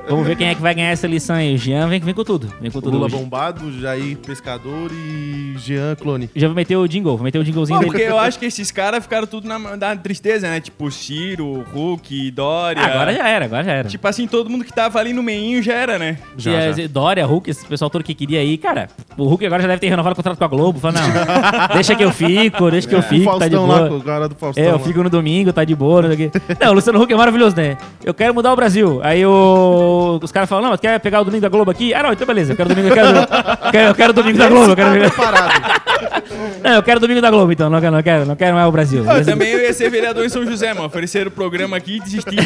[0.08, 1.54] Vamos ver quem é que vai ganhar essa lição aí.
[1.54, 2.52] O Jean vem, vem com tudo.
[2.60, 3.15] Vem com tudo Lula hoje.
[3.15, 6.30] bombado, Jair pescador e Jean clone.
[6.36, 7.91] Já vou meter o jingle, vou meter o jinglezinho Pô, dele.
[7.91, 10.60] porque eu acho que esses caras ficaram tudo na, na tristeza, né?
[10.60, 12.84] Tipo, Ciro, Hulk, Dória.
[12.84, 13.89] Agora já era, agora já era.
[13.89, 16.17] Tipo assim, todo mundo que tava ali no meinho já era, né?
[16.38, 16.81] Já, E, já.
[16.83, 18.88] eh, Dória, Hulk, esse pessoal todo que queria ir, cara.
[19.17, 20.79] O Hulk agora já deve ter renovado o contrato com a Globo.
[20.79, 23.88] Fala, não, deixa que eu fico, deixa que eu o fico, tá de Faustão lá,
[23.89, 23.99] boa.
[23.99, 24.63] o cara do Faustão.
[24.63, 24.79] É, eu lá.
[24.79, 26.31] fico no domingo, tá de boa, não sei.
[26.62, 27.77] Não, o Luciano Huck é maravilhoso, né?
[28.03, 28.99] Eu quero mudar o Brasil.
[29.03, 31.93] Aí o- os caras falam, não, mas quer pegar o domingo da Globo aqui?
[31.93, 34.47] Ah, não, então beleza, eu quero domingo, eu quero, eu quero, eu quero domingo da
[34.49, 34.71] Globo.
[34.71, 34.89] Eu quero,
[36.63, 38.71] não, eu quero domingo da Globo, então, não quero, não quero, não quero mais o
[38.71, 39.03] Brasil.
[39.05, 40.85] Eu também eu ia ser vereador em São José, mano.
[40.88, 42.35] Ofereceram o programa aqui e desisti.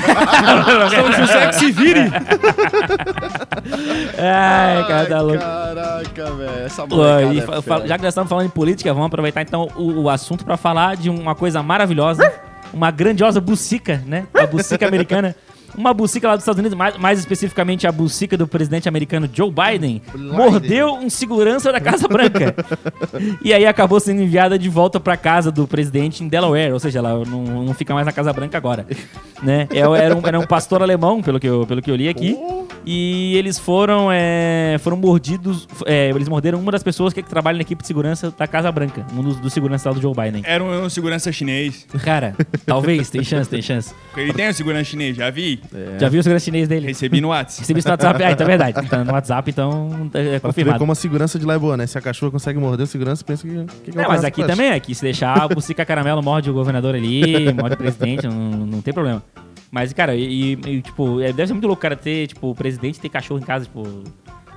[0.89, 2.01] São José que se vire.
[4.17, 5.39] Ai, cara, tá louco.
[5.39, 6.65] Caraca, velho.
[6.65, 9.69] Essa Pô, molecada e é já que nós estamos falando em política, vamos aproveitar então
[9.75, 12.31] o, o assunto para falar de uma coisa maravilhosa,
[12.73, 14.27] uma grandiosa bucica, né?
[14.33, 15.35] A bucica americana.
[15.75, 19.51] Uma bucica lá dos Estados Unidos, mais, mais especificamente a bucica do presidente americano Joe
[19.51, 22.55] Biden, mordeu um segurança da Casa Branca.
[23.43, 26.99] e aí acabou sendo enviada de volta para casa do presidente em Delaware, ou seja,
[26.99, 28.85] ela não, não fica mais na Casa Branca agora.
[29.41, 29.67] né?
[29.71, 32.37] É, Era, um, era um pastor alemão, pelo que eu, pelo que eu li aqui.
[32.85, 35.67] E eles foram, é, foram mordidos.
[35.85, 39.05] é, eles morderam uma das pessoas que trabalha na equipe de segurança da Casa Branca.
[39.17, 40.43] Um dos, dos seguranças lá do Joe Biden.
[40.45, 41.87] Era um, um segurança chinês.
[42.03, 43.93] Cara, talvez, tem chance, tem chance.
[44.17, 45.61] Ele tem um segurança chinês, já vi.
[45.99, 46.87] Já viu o segurança chinês dele?
[46.87, 47.61] Recebi no WhatsApp.
[47.61, 48.23] Recebi isso no WhatsApp.
[48.23, 48.79] Ah, então é verdade.
[48.85, 50.79] Então, no WhatsApp, então é confirmado.
[50.79, 51.87] como a segurança de lá é boa, né?
[51.87, 53.53] Se a cachorra consegue morder o segurança, pensa que...
[53.83, 56.53] que, que Não, mas aqui também é que se deixar a bucica caramelo morde o
[56.53, 59.23] governador ali, morde o presidente, não, não tem problema.
[59.71, 62.99] Mas, cara, e, e, tipo, é- deve ser muito louco, cara, ter, tipo, o presidente
[62.99, 64.03] ter cachorro em casa, tipo.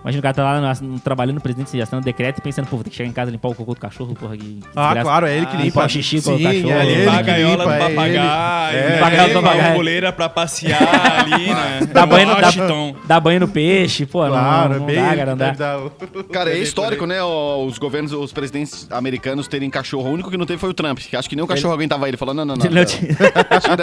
[0.07, 2.77] Imagina o cara tá lá no- no- trabalhando no presidente, assinando decreto e pensando, pô,
[2.77, 4.61] vou ter que chegar em casa e limpar o cocô do cachorro, porra, que, que
[4.77, 5.03] Ah, desgraça.
[5.03, 5.65] claro, é ele que Ah, limpa.
[5.65, 6.71] limpar o xixi com o Sim, cachorro.
[6.71, 8.77] é ele Limpar a gaiola do é papagaio.
[8.77, 8.93] É.
[8.95, 9.75] Limpar a gaiola do Uma papagaio.
[9.75, 11.81] goleira pra passear ali, né?
[11.93, 12.51] Dá banho, no, dá,
[13.05, 14.95] dá banho no peixe, pô, Claro, não, é não bem...
[14.97, 15.55] dá, cara, não dá.
[16.33, 17.21] Cara, é histórico, né?
[17.23, 20.09] Os governos, os presidentes americanos terem cachorro.
[20.09, 20.99] O único que não teve foi o Trump.
[20.99, 22.17] que Acho que nem o cachorro aguentava ele.
[22.17, 22.63] Falou, não, não, não.
[22.65, 22.85] Tira,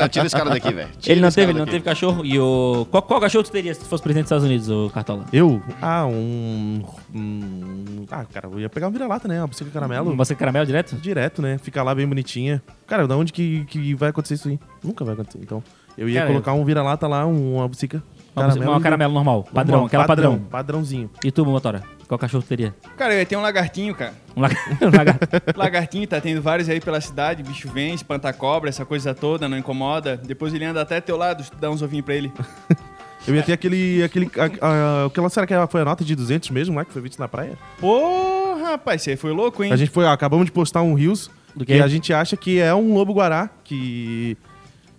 [0.10, 0.88] tira esse cara daqui, velho.
[1.06, 2.24] Ele não teve, não teve cachorro.
[2.26, 2.88] E o.
[2.90, 5.26] Qual, qual cachorro tu teria se tu fosse presidente dos Estados Unidos, o Cartola?
[5.34, 5.62] Eu?
[5.82, 6.12] Ah, um...
[6.13, 9.39] um- Ah, cara, eu ia pegar um vira-lata, né?
[9.39, 10.15] Uma bucica caramelo.
[10.15, 10.95] Você caramelo direto?
[10.95, 11.58] Direto, né?
[11.58, 12.62] Fica lá bem bonitinha.
[12.88, 14.60] Cara, da onde que, que vai acontecer isso aí?
[14.84, 15.39] Nunca vai acontecer.
[15.41, 15.63] Então,
[15.97, 18.02] eu ia Cara, colocar um vira-lata lá, um- uma bucica
[18.36, 20.39] Uma, uma e- caramelo normal, padrão, normal, aquela padrão.
[20.39, 21.10] Padrãozinho.
[21.23, 21.84] E tu, motora?
[22.08, 22.76] Qual cachorro teria?
[22.97, 24.13] Cara, eu ia ter um lagartinho, cara.
[24.36, 25.28] Um lagar- um lagarto.
[25.58, 29.47] Lagartinho, tá tendo vários aí pela cidade, bicho vem, espanta a cobra, essa coisa toda,
[29.47, 30.17] não incomoda.
[30.17, 32.32] Depois ele anda até teu lado, tu dá uns ovinhos pra ele.
[33.28, 34.04] Eu ia ter aquele.
[34.04, 37.02] aquele a, a, aquela, será que foi a nota de 200 mesmo lá que foi
[37.02, 37.58] visto na praia?
[37.80, 39.72] Porra, rapaz, você foi louco, hein?
[39.72, 42.60] A gente foi, ó, acabamos de postar um Rios Do que a gente acha que
[42.60, 44.38] é um lobo guará que.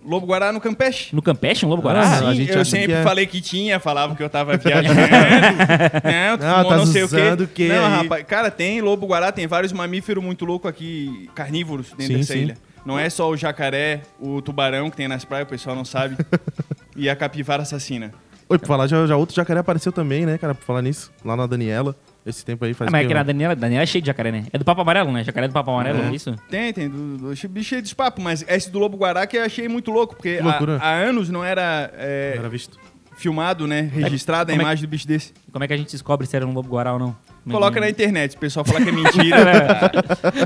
[0.07, 1.15] Lobo Guará no Campeche.
[1.15, 2.01] No Campeche, um lobo guará?
[2.01, 3.01] Ah, Sim, a gente eu acha sempre que é.
[3.01, 4.93] falei que tinha, falava que eu tava viajando.
[5.01, 7.65] não, Ah, tá não sei o usando quê.
[7.65, 7.91] o quê não, aí?
[8.03, 12.33] rapaz, cara, tem lobo guará, tem vários mamíferos muito loucos aqui, carnívoros dentro Sim, dessa
[12.33, 12.39] sim.
[12.39, 12.57] ilha.
[12.85, 16.17] Não é só o jacaré, o tubarão que tem nas praias, o pessoal não sabe.
[16.95, 18.11] e a capivara assassina.
[18.47, 20.53] Oi, por falar, já, já outro jacaré apareceu também, né, cara?
[20.53, 21.95] Por falar nisso, lá na Daniela.
[22.25, 23.23] Esse tempo aí faz Ah, mas é que na ó?
[23.23, 24.45] Daniela, Daniela é cheio de jacaré, né?
[24.51, 25.23] É do Papo Amarelo, né?
[25.23, 26.07] Jacaré do Papo Amarelo, É.
[26.09, 26.35] é isso?
[26.49, 29.67] Tem, tem, do, do, cheio de papo, mas esse do lobo guará que eu achei
[29.67, 32.79] muito louco, porque há, há anos não era, é, Não era visto.
[33.15, 35.33] filmado, né, registrada a é que- imagem do bicho desse.
[35.51, 37.15] Como é que a gente descobre se era um lobo guará ou não?
[37.49, 39.91] Coloca na internet, o pessoal falar que é mentira.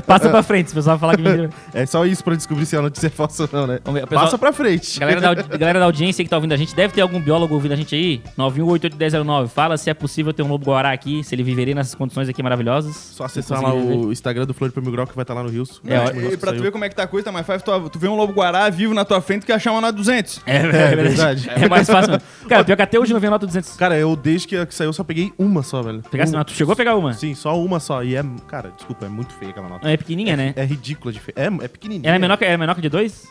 [0.06, 1.50] Passa pra frente, se o pessoal falar que mentira.
[1.72, 3.78] É só isso pra descobrir se a notícia é falsa ou não, né?
[3.84, 4.98] Vamos ver, pessoal- Passa pra frente.
[5.00, 7.54] Galera da, audi- galera da audiência que tá ouvindo a gente, deve ter algum biólogo
[7.54, 8.20] ouvindo a gente aí?
[8.38, 9.48] 918811009.
[9.48, 12.42] Fala se é possível ter um lobo guará aqui, se ele viveria nessas condições aqui
[12.42, 12.94] maravilhosas.
[12.96, 15.48] Só acessar Se lá o Instagram do Flor Mil Grau que vai estar lá no
[15.48, 15.80] Rios.
[15.86, 17.64] É, ó, E pra tu ver como é que tá a coisa, tá mais fácil
[17.64, 20.40] tu, tu vê um lobo guará vivo na tua frente que achar uma na 200.
[20.46, 20.96] É, é É verdade.
[20.96, 21.50] verdade.
[21.64, 22.12] É mais fácil.
[22.12, 22.22] mano.
[22.48, 23.76] Cara, pior que até hoje não vem nota 200.
[23.76, 26.02] Cara, eu desde que, que saiu eu só peguei uma só, velho.
[26.10, 27.12] Pegasse, Um- tu chegou a pegar uma?
[27.14, 28.02] Sim, só uma só.
[28.02, 29.88] E é, cara, desculpa, é muito feia aquela nota.
[29.90, 30.52] É pequenininha, né?
[30.56, 31.34] É ridícula de feia.
[31.36, 32.08] É, é pequenininha.
[32.08, 33.26] Ela é menor que, ela é menor que de dois?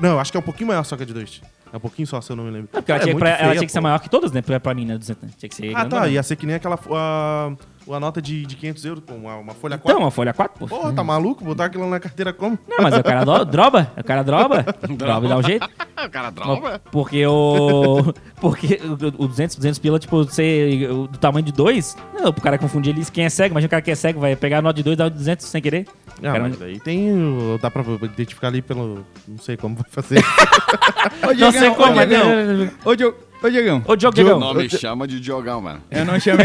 [0.00, 1.40] Não, eu acho que é um pouquinho maior só que a de dois.
[1.72, 2.68] É um pouquinho só, se eu não me lembro.
[2.72, 4.40] Não, porque ela, É tinha, pra- ela feia, tinha que ser maior que todas, né?
[4.40, 4.96] Pra, pra mim, né?
[4.96, 5.34] 200?
[5.34, 6.02] Tinha que ser Ah, grandona.
[6.02, 6.08] tá.
[6.08, 7.52] Ia ser que nem aquela a,
[7.94, 9.90] a nota de, de 500 euros, com uma, uma folha 4.
[9.90, 10.66] Então, uma folha 4, pô.
[10.66, 11.44] Porra, tá maluco?
[11.44, 12.58] Botar aquilo na carteira como?
[12.68, 13.90] Não, mas o cara do- droba.
[13.96, 14.62] O cara droba.
[14.96, 15.68] droba e dá um jeito.
[15.98, 16.80] O cara droga.
[16.92, 18.14] Porque o.
[18.40, 18.80] Porque
[19.18, 21.96] o, o 200, 200 pila, tipo, ser o- do tamanho de dois.
[22.14, 23.52] Não, pro cara confundir ali quem é cego.
[23.54, 25.44] Imagina o cara que é cego, vai pegar a nota de dois e dar 200
[25.44, 25.88] sem querer.
[26.18, 27.12] Ah, Cara, mas aí tem.
[27.12, 29.04] o- Dá pra identificar ali pelo.
[29.26, 30.22] Não sei como vai fazer.
[31.36, 32.08] Não sei como, mas.
[32.08, 33.82] Diegão, ô, Diego, Ô, Diegão.
[33.86, 34.40] Ô, Diogo, Diegão.
[34.40, 35.80] Não me chama de Diogão, mano.
[35.90, 36.44] Eu não chamei.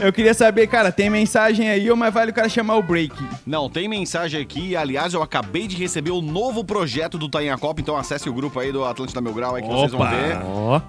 [0.00, 3.14] eu queria saber, cara, tem mensagem aí ou mais vale o cara chamar o break?
[3.46, 4.76] Não, tem mensagem aqui.
[4.76, 8.60] Aliás, eu acabei de receber o novo projeto do Tainha Copa, então acesse o grupo
[8.60, 10.36] aí do Atlântida Meu Grau aí que vocês vão ver.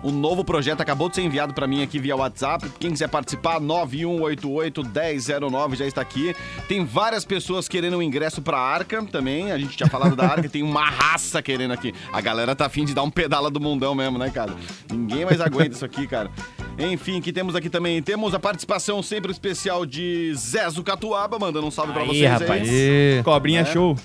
[0.04, 2.70] O novo projeto acabou de ser enviado pra mim aqui via WhatsApp.
[2.80, 6.36] Quem quiser participar, 9188-1009 já está aqui.
[6.68, 9.52] Tem várias pessoas querendo um ingresso pra Arca também.
[9.52, 10.50] A gente tinha falado da Arca.
[10.50, 11.94] Tem uma raça querendo aqui.
[12.12, 14.52] A galera tá afim de dar um pedala do mundão mesmo, né, cara?
[14.92, 16.30] Ninguém mais aguenta isso aqui, cara.
[16.78, 18.02] Enfim, que temos aqui também.
[18.02, 22.70] Temos a participação sempre especial de Zezo Catuaba, mandando um salve pra Aí, vocês rapaz.
[22.70, 23.22] aí.
[23.24, 23.66] Cobrinha É.
[23.66, 23.96] show.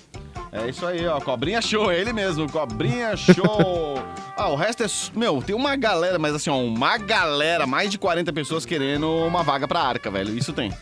[0.50, 1.20] É isso aí, ó.
[1.20, 2.50] Cobrinha show, é ele mesmo.
[2.50, 4.02] Cobrinha show.
[4.36, 4.86] ah, o resto é.
[5.14, 9.42] Meu, tem uma galera, mas assim, ó, uma galera, mais de 40 pessoas querendo uma
[9.42, 10.36] vaga pra arca, velho.
[10.36, 10.72] Isso tem.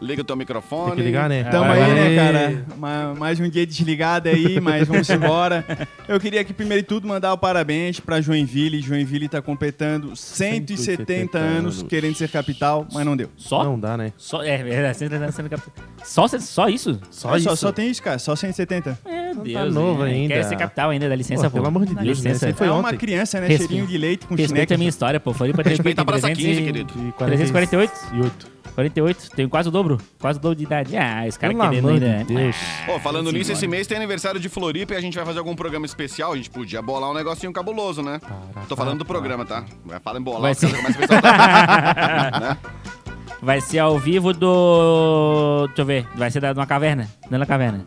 [0.00, 0.88] liga o teu microfone.
[0.88, 1.44] Tem que ligar, né?
[1.44, 3.14] Tamo aí, né, cara?
[3.16, 5.64] Mais um dia desligado aí, mas vamos embora.
[6.06, 8.80] Eu queria aqui, primeiro de tudo, mandar o parabéns para Joinville.
[8.80, 13.28] Joinville está completando 170, 170 anos, anos, querendo ser capital, mas não deu.
[13.36, 13.64] Só?
[13.64, 14.12] Não dá, né?
[14.16, 15.84] Só, é, é, é 170 sendo capital.
[16.04, 17.00] Só, só isso?
[17.10, 17.48] Só é, isso?
[17.48, 18.18] Só, só, tem isso, cara.
[18.18, 18.98] Só 170.
[19.04, 19.54] Meu é, tá Deus.
[19.54, 20.10] Tá novo né?
[20.10, 20.34] ainda.
[20.34, 21.56] Quer ser capital ainda, dá licença, pô.
[21.56, 22.30] Pelo amor de dá Deus, né?
[22.30, 22.46] licença.
[22.46, 22.52] Né?
[22.52, 23.46] Você foi é uma criança, né?
[23.46, 23.72] Respeita.
[23.72, 25.32] Cheirinho de leite com Respeita a minha história, pô.
[25.32, 28.08] Floripa tem 348.
[28.12, 28.57] E 8.
[28.74, 28.74] 48.
[28.74, 29.98] 48, tenho quase o dobro.
[30.20, 30.96] Quase o dobro de idade.
[30.96, 32.24] Ah, esse cara Pelo querendo amor ainda.
[32.24, 32.56] de Deus.
[32.86, 35.38] Pô, falando Vai-se nisso, esse mês tem aniversário de Floripa e a gente vai fazer
[35.38, 36.32] algum programa especial.
[36.32, 38.20] A gente podia bolar um negocinho cabuloso, né?
[38.68, 39.64] Tô falando do programa, tá?
[40.02, 42.58] Fala em bolar, Vai ser- começam a pensar, né?
[43.42, 45.66] Vai ser ao vivo do.
[45.68, 46.06] Deixa eu ver.
[46.16, 47.08] Vai ser da, de uma caverna.
[47.22, 47.84] Dentro da caverna.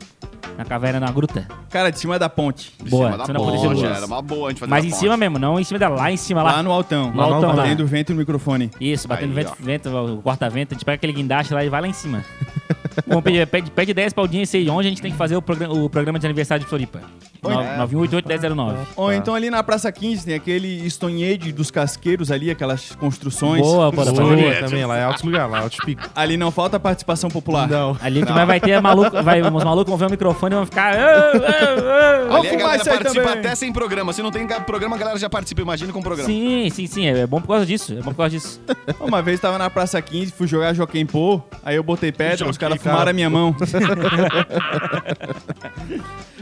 [0.57, 1.47] Na caverna, na gruta.
[1.69, 2.73] Cara, de cima da ponte.
[2.83, 4.69] De Boa, cima da cima da ponte de ponte, era uma boa a gente fazer
[4.69, 4.99] Mas em ponte.
[4.99, 5.89] cima mesmo, não em cima da.
[5.89, 6.51] Lá em cima, lá.
[6.57, 7.11] Lá no altão.
[7.11, 7.55] No altão, lá.
[7.63, 8.69] Batendo vento no microfone.
[8.79, 9.55] Isso, batendo Aí, vento, ó.
[9.59, 12.23] vento, o corta-vento, a gente pega aquele guindaste lá e vai lá em cima.
[13.07, 15.41] Vamos pedir, pede, pede ideias pra audiência aí, onde a gente tem que fazer o,
[15.41, 17.01] programa- o programa de aniversário de Floripa.
[17.43, 17.53] Oi.
[17.53, 18.75] 988-1009.
[18.95, 23.61] Ou então ali na Praça 15 tem aquele Stone Age dos casqueiros ali, aquelas construções.
[23.61, 26.07] Boa, bora Boa também, lá é altos lugar, lá é altos picos.
[26.15, 27.67] Ali não falta participação popular.
[27.67, 27.97] Não.
[28.01, 30.65] Ali que vai, vai ter maluco, vai, os malucos vão ver o microfone e vão
[30.65, 30.93] ficar.
[30.93, 33.39] Ali a fumar isso aí participa também.
[33.39, 34.13] até sem programa.
[34.13, 35.61] Se não tem programa, a galera já participa.
[35.61, 36.29] Imagina com programa.
[36.29, 37.05] Sim, sim, sim.
[37.07, 37.93] É bom por causa disso.
[37.93, 38.61] É bom por causa disso.
[38.99, 42.57] Uma vez tava na Praça 15, fui jogar Joaquim Pô, aí eu botei pedra, os
[42.61, 43.09] caras fumaram cara.
[43.09, 43.55] a minha mão.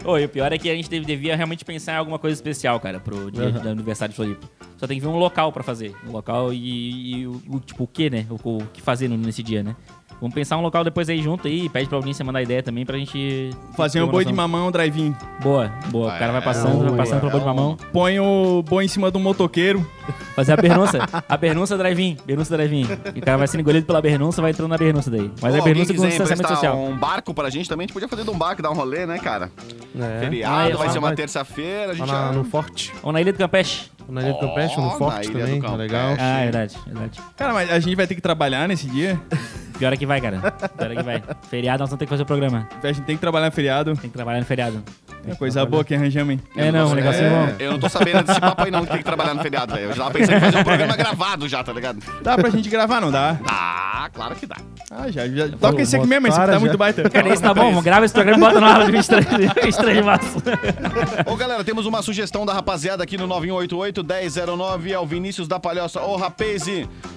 [0.05, 2.33] Ô, e o pior é que a gente deve- devia realmente pensar em alguma coisa
[2.35, 4.47] especial, cara, pro dia do aniversário de Floripa.
[4.77, 5.93] Só tem que ver um local pra fazer.
[6.07, 8.25] Um local e, e o, o- tipo, o que, né?
[8.29, 9.75] O, o que fazer no- nesse dia, né?
[10.21, 12.97] Vamos pensar um local depois aí junto aí, pede pra audiência mandar ideia também pra
[12.97, 13.51] gente...
[13.77, 15.15] Fazer um boi de mamão drive-in.
[15.41, 16.13] Boa, boa.
[16.13, 17.77] O cara vai passando, vai passando pelo boi de mamão.
[17.93, 19.85] Põe o boi em cima do motoqueiro.
[20.35, 20.99] Fazer a bernunça.
[21.27, 22.17] A bernunça drive-in.
[22.25, 22.85] Bernunça drive-in.
[23.15, 25.31] E o cara vai sendo engolido pela bernunça, vai entrando na bernunça daí.
[25.41, 26.77] Mas Pô, é alguém bernunça com distanciamento social.
[26.77, 29.05] um barco pra gente também, a gente podia fazer de um barco, dar um rolê,
[29.05, 29.49] né, cara?
[29.97, 30.19] É.
[30.19, 32.31] Feriado, Ah, vai é, ser uma vai- terça-feira, a gente já...
[32.33, 32.93] no Forte.
[33.01, 36.15] Ou na Ilha do Campeche na Ilha do Campeche, no Fox também, tá legal.
[36.19, 37.21] Ah, é verdade, é verdade.
[37.35, 39.19] Cara, mas a gente vai ter que trabalhar nesse dia.
[39.79, 40.39] Pior é que vai, cara.
[40.77, 41.23] Pior é que vai.
[41.49, 42.67] Feriado, nós vamos ter que fazer o programa.
[42.83, 43.95] A gente tem que trabalhar no feriado.
[43.95, 44.83] Tem que trabalhar no feriado.
[45.25, 46.41] É coisa boa que arranjamos, hein?
[46.55, 47.55] É, não, um é bom.
[47.59, 49.89] Eu não tô sabendo desse papo aí, não, que tem que trabalhar no feriado, velho.
[49.89, 51.99] Eu já pensei em fazer um programa gravado já, tá ligado?
[52.21, 53.33] Dá pra gente gravar, não dá?
[53.33, 54.57] Dá, claro que dá.
[54.91, 55.49] Ah, já, já.
[55.49, 57.09] Toca esse aqui mesmo, esse aqui tá muito baita.
[57.09, 60.41] Cara, esse tá bom, grava esse programa e bota na aula de 23 março.
[61.25, 66.01] Ô, galera, temos uma sugestão da rapaziada aqui no 988 1009 ao Vinícius da Palhoça.
[66.01, 66.19] Ô, oh,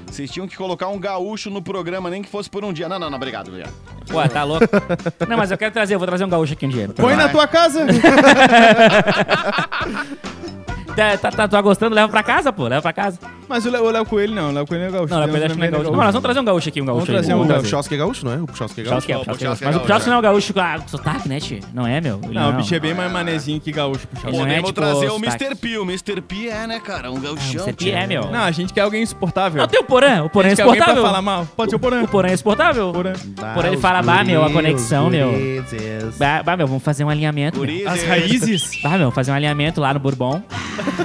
[0.07, 2.89] vocês tinham que colocar um gaúcho no programa, nem que fosse por um dia.
[2.89, 3.73] Não, não, não, obrigado, obrigado.
[4.13, 4.67] Ué, tá louco?
[5.29, 6.89] Não, mas eu quero trazer, eu vou trazer um gaúcho aqui um dia.
[6.89, 7.87] Põe na tua casa!
[10.97, 11.95] Tá, tá, tá, tá gostando?
[11.95, 12.65] Leva pra casa, pô.
[12.69, 13.19] Leva pra casa.
[13.49, 15.13] Mas o Léo o Léo Coelho não, o Léo Coelho não é gaúcho.
[15.13, 15.91] Não, Léo Coelho acho que não é gaúcho.
[15.91, 17.39] Mas nós vamos trazer um gaúcho aqui, um gaúcho Vamos trazer aí.
[17.39, 18.37] um O Puxosque é gaúcho, não é?
[18.37, 19.25] O Puxosque é Puxosque gaúcho.
[19.25, 19.37] é, Não, é.
[19.37, 21.61] É Mas o gaúcho, Puxosque não é o gaúcho com a- com sotaque, né, tio?
[21.75, 22.21] Não é, meu?
[22.25, 22.57] Ele Não, o é.
[22.57, 24.29] bicho é bem mais manezinho que gaúcho, puxa.
[24.29, 25.45] Ele não é Podemos tipo trazer o sotaque.
[25.45, 25.55] Mr.
[25.57, 25.79] P.
[25.79, 26.21] O Mr.
[26.23, 27.11] P é, né, cara?
[27.11, 27.65] Um gauchão.
[27.65, 27.95] Você tio.
[27.95, 28.31] é, meu.
[28.31, 29.61] Não, a gente quer alguém insuportável.
[29.61, 30.23] Não, tem o Porã.
[30.25, 31.47] O Porã é gente quer alguém pra falar mal.
[31.57, 32.03] Pode ser o Porã.
[32.03, 32.93] O Porã é insuportável.
[32.93, 33.13] Porã.
[33.55, 35.33] Porã ele fala, bah, meu, a conexão, meu.
[36.19, 37.59] Bah, bah, meu, vamos fazer um alinhamento.
[37.61, 37.67] meu.
[37.67, 37.87] Gurizes.
[37.87, 38.71] As raízes.
[38.83, 40.43] Bah, meu, fazer um alinhamento lá no Bourbon.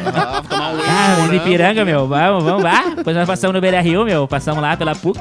[0.06, 1.36] Ah, tomar um Ah.
[1.36, 2.08] Ipiranga, meu.
[2.08, 2.94] Vamos, vamos lá.
[2.96, 4.28] Depois nós passamos no Rio, meu.
[4.28, 5.20] Passamos lá pela PUC.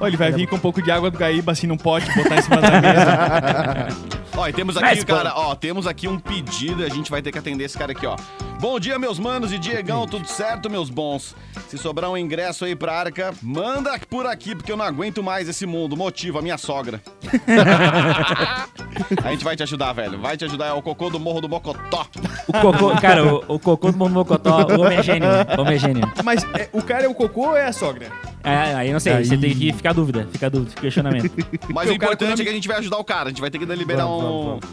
[0.00, 2.36] Ó, ele vai vir com um pouco de água do Gaíba assim num pote, botar
[2.36, 3.88] em cima da mesa.
[4.36, 7.30] Ó, e temos Mas, aqui, cara, ó, temos aqui um pedido, a gente vai ter
[7.30, 8.16] que atender esse cara aqui, ó.
[8.60, 11.34] Bom dia, meus manos e Diegão, tudo certo, meus bons?
[11.68, 15.48] Se sobrar um ingresso aí pra Arca, manda por aqui, porque eu não aguento mais
[15.48, 15.96] esse mundo.
[15.96, 17.00] Motivo, a minha sogra.
[19.24, 20.18] a gente vai te ajudar, velho.
[20.18, 22.06] Vai te ajudar, é o cocô do Morro do Mocotó.
[22.46, 25.28] O cocô, cara, o, o cocô do Mundo Mocotó, o homem é gênio.
[25.56, 26.12] O homem é gênio.
[26.24, 28.08] Mas é, o cara é o cocô ou é a sogra?
[28.42, 31.30] É, aí não sei, você tem que ficar dúvida, fica dúvida, fica questionamento.
[31.72, 33.26] Mas o importante é que a gente vai ajudar o cara.
[33.26, 34.64] A gente vai ter que liberar Vamos, um, vamos,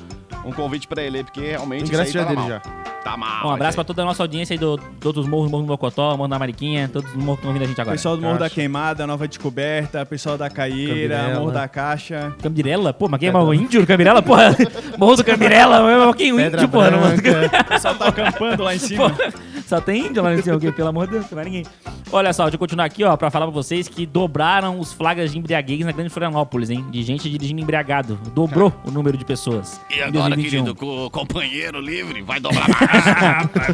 [0.46, 2.50] um convite pra ele, porque realmente isso aí já é tá dele mal.
[2.50, 2.60] já.
[3.04, 3.48] Tá mal.
[3.48, 6.18] Um abraço pra toda a nossa audiência aí do, de outros morros, Morro do Mocotó,
[6.18, 7.96] Morro da Mariquinha, todos os morros que estão ouvindo a gente agora.
[7.96, 8.50] Pessoal do Morro da.
[8.50, 11.40] Queimada, Nova Descoberta, pessoal da Caieira, Cambirela.
[11.40, 12.36] Morro da Caixa.
[12.42, 12.94] Cambirela?
[12.94, 14.22] Pô, mas quem é o índio do Cambirela?
[14.22, 14.56] Porra,
[14.98, 16.92] Morro do Cambirela, quem é o Pedra índio, porra?
[17.70, 19.10] pessoal tá acampando lá em cima.
[19.10, 19.16] Pô,
[19.68, 21.66] só tem índio lá em cima, pelo amor de Deus, não vai ninguém.
[22.12, 25.32] Olha só, deixa eu continuar aqui, ó, pra falar pra vocês que dobraram os flagras
[25.32, 26.86] de embriaguez na Grande Florianópolis, hein?
[26.90, 28.20] De gente dirigindo embriagado.
[28.34, 29.80] Dobrou o número de pessoas.
[29.90, 30.64] E agora, 2021.
[30.64, 32.68] querido, com o companheiro livre, vai dobrar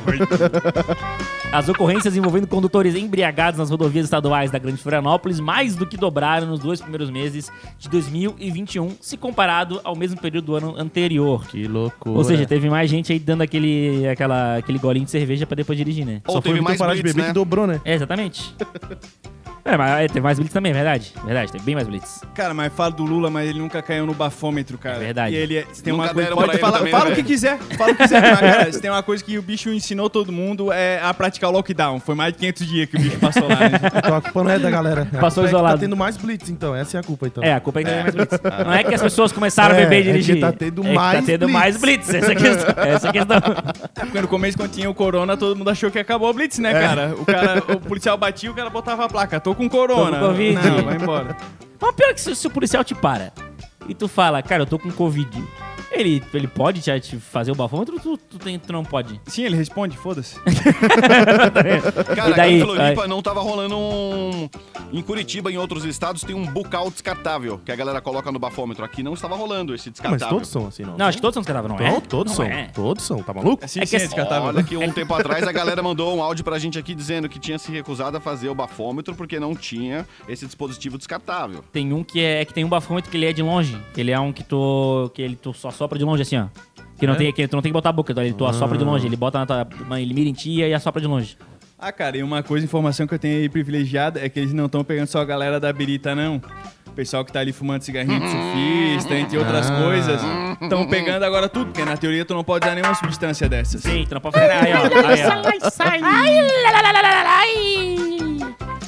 [0.06, 1.42] mais.
[1.53, 6.47] As ocorrências envolvendo condutores embriagados nas rodovias estaduais da Grande Florianópolis mais do que dobraram
[6.47, 11.45] nos dois primeiros meses de 2021, se comparado ao mesmo período do ano anterior.
[11.45, 12.17] Que loucura.
[12.17, 15.77] Ou seja, teve mais gente aí dando aquele, aquela, aquele golinho de cerveja pra depois
[15.77, 16.23] dirigir, né?
[16.27, 17.27] Ou Só teve foi mais parar de beber né?
[17.27, 17.79] que dobrou, né?
[17.85, 18.55] É, exatamente.
[19.65, 21.13] É, mas é, teve mais blitz também, é verdade.
[21.23, 22.21] Verdade, teve bem mais blitz.
[22.35, 24.97] Cara, mas fala do Lula, mas ele nunca caiu no bafômetro, cara.
[24.97, 25.35] É verdade.
[25.35, 26.35] E ele é- se tem Nunca uma coisa.
[26.35, 27.57] Pode falar, também, fala né, o que quiser.
[27.77, 28.21] Fala o que quiser.
[28.21, 31.42] mas, cara, se tem uma coisa que o bicho ensinou todo mundo é a praticar
[31.47, 31.99] o lockdown.
[31.99, 33.56] Foi mais de 500 dias que o bicho passou lá.
[33.56, 33.69] né?
[33.97, 35.08] Então a culpa não é da galera.
[35.13, 35.75] A Passou culpa é que isolado.
[35.75, 36.75] Tá tendo mais blitz, então.
[36.75, 37.43] Essa é a culpa, então.
[37.43, 38.39] É, a culpa é que teve mais blitz.
[38.65, 40.39] Não é que as pessoas começaram a É, beber e é que dirigir.
[40.41, 41.53] tá tendo é que mais tá tendo blitz.
[41.60, 42.13] mais blitz.
[42.13, 42.75] Essa é a questão.
[42.84, 43.38] Essa é a questão.
[43.95, 46.60] É porque no começo, quando tinha o corona, todo mundo achou que acabou o Blitz,
[46.60, 46.88] né, É.
[46.88, 47.15] cara?
[47.17, 47.63] O, cara?
[47.73, 49.39] o policial batia o cara botava a placa.
[49.39, 50.17] Tô com corona.
[50.17, 50.53] Tô com Covid.
[50.69, 51.36] Não, vai embora.
[51.82, 53.32] Mas pior que se, se o policial te para
[53.88, 55.29] e tu fala, cara, eu tô com Covid.
[55.93, 59.21] Ele, ele pode te, te fazer o bafômetro ou tu, tu, tem- tu não pode?
[59.27, 60.38] Sim, ele responde, foda-se.
[62.15, 62.62] Cara, E daí?
[62.62, 64.49] aqui em Floripa não tava rolando um...
[64.91, 68.86] Em Curitiba, em outros estados, tem um bucal descartável, que a galera coloca no bafômetro.
[68.86, 70.36] Aqui não estava rolando esse Mas descartável.
[70.36, 70.95] todos são assim, não.
[70.97, 71.91] Não, acho que todos são descartáveis, não é?
[71.91, 72.45] Não, todos Não são.
[72.45, 72.65] é.
[72.73, 73.23] Todos são.
[73.23, 73.65] Tá maluco?
[73.65, 74.49] Assim, É que sim, é esse- descartável.
[74.49, 77.39] Olha que um tempo atrás a galera mandou um áudio pra gente aqui dizendo que
[77.39, 81.63] tinha se recusado a fazer o bafômetro porque não tinha esse dispositivo descartável.
[81.71, 83.75] Tem um que é, é que tem um bafômetro que ele é de longe.
[83.97, 85.10] Ele é um que tu.
[85.15, 86.46] que ele tu só sopra de longe assim, ó.
[86.98, 87.17] Que não É?
[87.17, 89.06] tem, que tu não tem que botar a boca, então ele tu assopra de longe.
[89.06, 89.67] Ele bota na tua.
[90.00, 91.38] Ele mira em ti e assopra de longe.
[91.78, 94.67] Ah, cara, e uma coisa, informação que eu tenho aí privilegiada é que eles não
[94.67, 96.41] estão pegando só a galera da birita, não.
[96.88, 99.82] O pessoal que tá ali fumando cigarrinho de surfista, entre outras Ah.
[99.84, 100.22] coisas,
[100.62, 103.82] estão pegando agora tudo, porque na teoria tu não pode usar nenhuma substância dessas.
[103.82, 104.52] Sim, tu não pode fazer.
[104.52, 104.84] Aí, ó.
[105.08, 105.69] Aí, ó.
[105.69, 106.00] sai.
[106.02, 108.12] Ai, lá, lá, lá, lá, lá, lá, ai.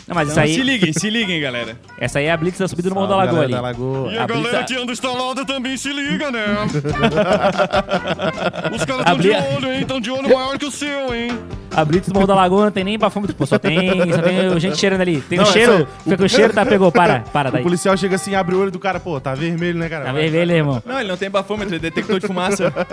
[0.08, 0.66] Não, mas isso Então se aí.
[0.66, 1.76] liguem, se liguem, galera.
[2.00, 3.52] Essa aí é a Blitz da subida do Morro da Lagoa ali.
[3.54, 4.12] da Lagoa.
[4.14, 6.46] E a, A galera Blitz- que anda instalada também se liga, né?
[8.76, 9.86] Os caras tão Abri- de olho, hein?
[9.86, 11.30] Tão de olho maior que o seu, hein?
[11.76, 13.46] A Blitz do Morro da Lagoa não tem nem bafômetro, pô.
[13.46, 13.78] Só tem,
[14.14, 15.22] só tem gente cheirando ali.
[15.22, 15.80] Tem Não, o é cheiro.
[15.80, 16.66] só- Fica com o cheiro, tá?
[16.66, 16.92] Pegou.
[16.92, 17.64] Para, para O daí.
[17.64, 20.06] policial chega assim, abre o olho do cara, pô, tá vermelho, né, cara?
[20.06, 20.84] Tá vermelho, irmão.
[20.86, 22.72] Não, ele não tem bafômetro, ele é detector de fumaça.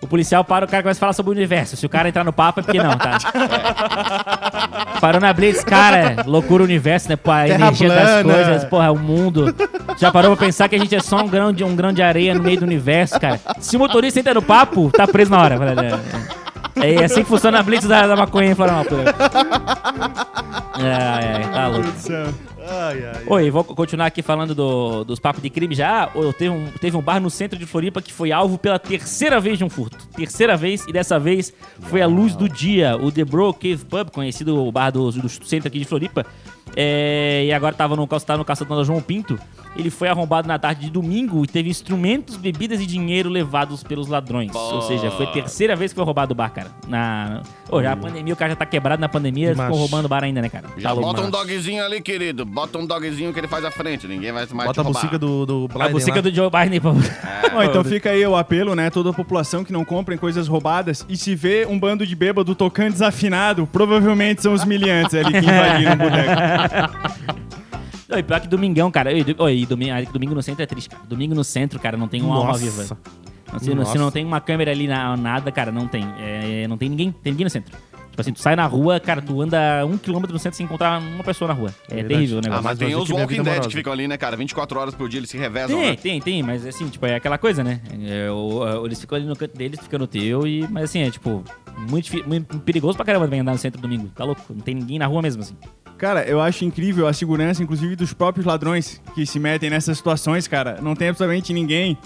[0.00, 1.76] O policial para, o cara começa a falar sobre o universo.
[1.76, 3.18] Se o cara entrar no papo é porque não, tá?
[5.00, 7.16] Parou na Blitz, cara, loucura o universo, né?
[7.16, 8.32] Pô, a Terra energia das plana.
[8.32, 9.54] coisas, porra, o mundo.
[9.96, 12.02] Já parou pra pensar que a gente é só um grão de, um grão de
[12.02, 13.40] areia no meio do universo, cara?
[13.58, 15.58] Se o motorista entra no papo, tá preso na hora.
[16.76, 19.04] É, é assim que funciona a Blitz da, da maconha em Florianópolis.
[20.78, 21.88] É, é, tá louco.
[22.70, 23.24] Ai, ai.
[23.26, 26.10] Oi, vou continuar aqui falando do- dos papos de crime já.
[26.14, 29.40] Ô, Teve um, teve um bar no centro de Floripa que foi alvo pela terceira
[29.40, 29.96] vez de um furto.
[30.14, 31.52] Terceira vez, e dessa vez
[31.82, 32.96] foi a luz do dia.
[32.96, 36.26] O The Bro Cave Pub, conhecido o bar do, do centro aqui de Floripa,
[36.76, 39.38] É, e agora tava no, tava no calçadão da João Pinto.
[39.78, 44.08] Ele foi arrombado na tarde de domingo e teve instrumentos, bebidas e dinheiro levados pelos
[44.08, 44.52] ladrões.
[44.52, 46.72] Ou seja, foi a terceira vez que foi roubado o bar, cara.
[46.88, 47.42] Na...
[47.70, 50.24] Ô, já a pandemia, o cara já tá quebrado na pandemia, ficou roubando o bar
[50.24, 50.66] ainda, né, cara?
[50.76, 52.44] Já Tá louco, bota um dogzinho ali, querido.
[52.44, 54.08] Bota um dogzinho que ele faz à frente.
[54.08, 56.22] Ninguém vai mais Bota te a bucica do, do A Biden bucica lá.
[56.22, 56.88] do Joe Biden, pô.
[57.54, 58.90] Ó, então fica aí o apelo, né?
[58.90, 61.06] Toda a população que não comprem coisas roubadas.
[61.08, 65.38] E se vê um bando de bêbado tocando desafinado, provavelmente são os miliantes ali que
[65.38, 67.48] invadiram o boteco.
[68.08, 69.10] Não, e pior que domingão, cara.
[69.12, 71.02] Oi, do- oi, domingo, ah, domingo no centro é triste, cara.
[71.06, 72.60] Domingo no centro, cara, não tem uma alma Nossa.
[72.64, 72.98] viva.
[73.52, 76.04] Não, se, não- se não tem uma câmera ali, na, nada, cara, não tem.
[76.18, 77.76] É, não tem ninguém, tem ninguém no centro.
[78.10, 81.00] Tipo assim, tu sai na rua, cara, tu anda um quilômetro no centro sem encontrar
[81.00, 81.72] uma pessoa na rua.
[81.88, 82.14] É, Verdade.
[82.14, 82.64] terrível o Ah, negócio.
[82.64, 84.36] mas Mas tem os Walking é Dead que ficam ali, né, cara?
[84.36, 85.96] 24 horas por dia eles se revezam, Tem, né?
[85.96, 87.80] tem, tem, mas assim, tipo, é aquela coisa, né?
[88.02, 91.00] É, o- o- eles ficam ali no canto deles, ficam no teu, e, mas assim,
[91.02, 91.44] é tipo,
[91.88, 94.08] muito, muito perigoso pra caramba também andar no centro domingo.
[94.16, 94.42] Tá louco?
[94.50, 95.54] Não tem ninguém na rua mesmo, assim.
[95.98, 100.46] Cara, eu acho incrível a segurança, inclusive, dos próprios ladrões que se metem nessas situações,
[100.46, 100.78] cara.
[100.80, 101.98] Não tem absolutamente ninguém.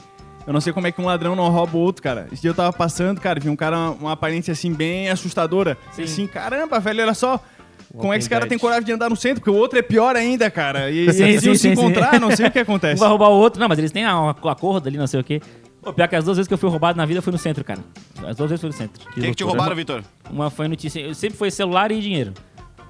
[0.46, 2.26] Eu não sei como é que um ladrão não rouba o outro, cara.
[2.32, 5.76] Esse dia eu tava passando, cara, vi um cara, uma, aparência assim, bem assustadora.
[5.92, 6.02] Sim.
[6.04, 7.38] Assim, caramba, velho, olha só.
[7.94, 9.40] Como é que esse cara tem coragem de andar no centro?
[9.42, 10.90] Porque o outro é pior ainda, cara.
[10.90, 12.98] E, e Sim, eles sim, se encontrar, não sei o que Um acontece.
[12.98, 13.60] vai roubar o outro.
[13.60, 15.40] Não, mas eles têm a- um acordo ali, não sei o quê.
[15.82, 17.62] Pô, pior que as duas vezes que eu fui roubado na vida foi no centro,
[17.62, 17.80] cara.
[18.26, 19.02] As duas vezes foi no centro.
[19.02, 19.48] O que, que te loucura.
[19.50, 20.02] roubaram, Vitor?
[20.30, 21.12] Uma foi no Ticem.
[21.12, 22.32] Sempre foi celular e dinheiro.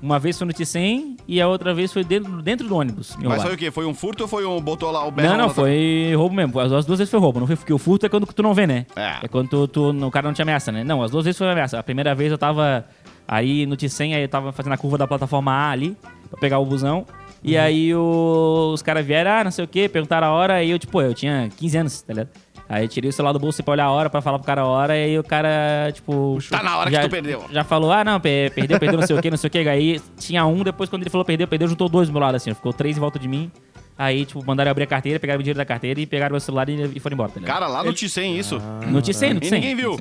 [0.03, 3.17] Uma vez foi no Ticem e a outra vez foi dentro, dentro do ônibus.
[3.23, 3.71] Mas foi o quê?
[3.71, 4.61] Foi um furto ou foi um...
[4.61, 6.59] Botou lá o berro Não, não, foi roubo mesmo.
[6.59, 7.39] As as duas vezes foi roubo.
[7.39, 8.85] Não foi porque o furto é quando tu não vê, né?
[8.97, 9.19] É.
[9.23, 10.83] É quando tu, tu- o cara não te ameaça, né?
[10.83, 11.79] Não, as duas vezes foi ameaça.
[11.79, 12.85] A primeira vez eu tava
[13.29, 15.97] aí no Ticem, aí eu tava fazendo a curva da plataforma A ali,
[16.29, 17.07] pra pegar o busão.
[17.45, 20.71] E aí o- os caras vieram, ah, não sei o quê, perguntaram a hora, aí
[20.71, 22.29] eu, tipo, eu tinha 15 anos, tá ligado?
[22.75, 24.67] Aí tirei o celular do bolso pra olhar a hora, pra falar pro cara a
[24.67, 26.39] hora, e aí o cara, tipo...
[26.49, 27.45] Tá na hora que já, tu perdeu.
[27.51, 29.59] Já falou, ah, não, pe- perdeu, perdeu, não sei o quê, não sei o quê.
[29.59, 32.55] Aí tinha um, depois quando ele falou perdeu, perdeu, juntou dois do meu lado, assim,
[32.55, 33.51] ficou três em volta de mim.
[33.99, 36.67] Aí, tipo, mandaram abrir a carteira, pegaram o dinheiro da carteira e pegaram meu celular
[36.71, 37.55] e, e foram embora, tá ligado?
[37.55, 38.59] Cara, lá no Ticem isso.
[38.89, 39.61] No Ticem, no E Ticem.
[39.61, 39.99] ninguém viu?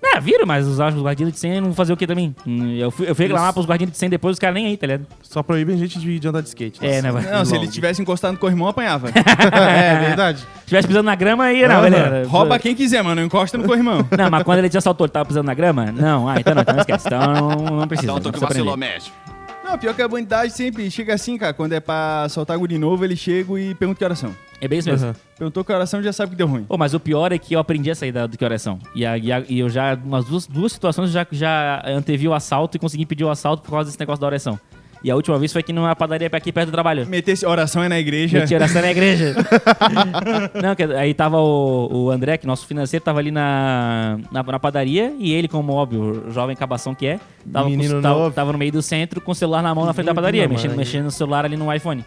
[0.00, 0.14] Ticem.
[0.14, 2.34] Não, viram, mas os, os guardinhas do Ticem não fazer o quê também?
[2.46, 4.76] Hum, Eu fui, eu fui reclamar pros guardinhas do Ticem depois, os caras nem aí,
[4.76, 5.06] tá ligado?
[5.22, 6.78] Só proíbem gente de, de andar de skate.
[6.84, 7.22] É, né, vai.
[7.22, 9.08] Não, se ele tivesse encostado no corrimão, apanhava.
[9.12, 10.40] é verdade.
[10.40, 11.82] Se tivesse pisando na grama, aí não, Aham.
[11.90, 12.28] beleza.
[12.28, 13.20] Rouba quem quiser, mano.
[13.22, 14.06] Encosta no corrimão.
[14.16, 15.86] Não, mas quando ele te assaltou, ele tava pisando na grama?
[15.92, 17.06] Não, ah, então não, então não esquece.
[17.06, 18.10] Então não, não precisa.
[18.12, 19.12] Então tu não que vacilou, mestre.
[19.68, 21.52] Não, pior que a bandidagem sempre chega assim, cara.
[21.52, 24.34] Quando é pra soltar guri novo, ele chega e pergunta que horas são.
[24.60, 25.08] É bem isso mesmo.
[25.08, 25.16] Aham.
[25.36, 26.64] Perguntou que horas são, já sabe que deu ruim.
[26.64, 28.78] Pô, mas o pior é que eu aprendi a sair da, do que oração.
[28.94, 32.26] E, a- e, a- e eu já, umas duas, duas situações, eu já, já antevi
[32.26, 34.58] o assalto e consegui pedir o assalto por causa desse negócio da oração.
[35.02, 37.06] E a última vez foi aqui numa padaria aqui perto do trabalho.
[37.06, 38.40] Meter oração é na igreja.
[38.40, 39.34] Meti oração na igreja.
[40.60, 44.58] Não, que- aí tava o, o André, que nosso financeiro, tava ali na, na, na
[44.58, 45.14] padaria.
[45.18, 47.20] E ele, como óbvio, o jovem cabação que é,
[47.52, 48.34] tava, com- Menino tava, novo.
[48.34, 50.48] tava no meio do centro com o celular na mão na frente da padaria, da
[50.48, 50.78] mexendo, mãe.
[50.78, 52.04] mexendo no celular ali no iPhone.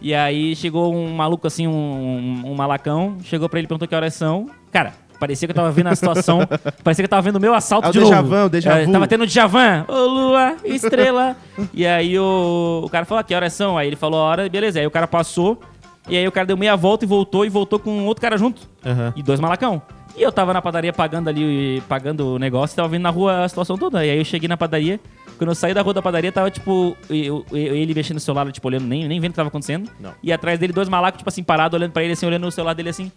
[0.00, 3.88] E aí chegou um maluco assim, um, um, um malacão, chegou pra ele e perguntou
[3.88, 4.48] que horas são.
[4.70, 6.40] Cara, parecia que eu tava vendo a situação,
[6.84, 8.34] parecia que eu tava vendo o meu assalto É o de novo.
[8.44, 11.36] o déjà É, tava tendo Djavan, ô lua, estrela.
[11.74, 13.76] e aí o, o cara falou, "Ah, que horas são?
[13.78, 14.78] Aí ele falou a hora, beleza.
[14.80, 15.60] Aí o cara passou,
[16.08, 18.62] e aí o cara deu meia volta e voltou, e voltou com outro cara junto.
[18.84, 19.12] Aham.
[19.16, 19.80] E dois malacão.
[20.16, 23.44] E eu tava na padaria pagando ali, pagando o negócio, e tava vendo na rua
[23.44, 24.04] a situação toda.
[24.04, 24.98] E aí eu cheguei na padaria,
[25.36, 28.50] quando eu saí da rua da padaria, tava tipo, eu- eu- ele mexendo no celular,
[28.50, 29.88] tipo, olhando, nem, nem vendo o que tava acontecendo.
[30.00, 30.10] Não.
[30.20, 32.72] E atrás dele dois malacos, tipo assim, parados, olhando pra ele, assim, olhando no celular
[32.74, 33.12] dele assim.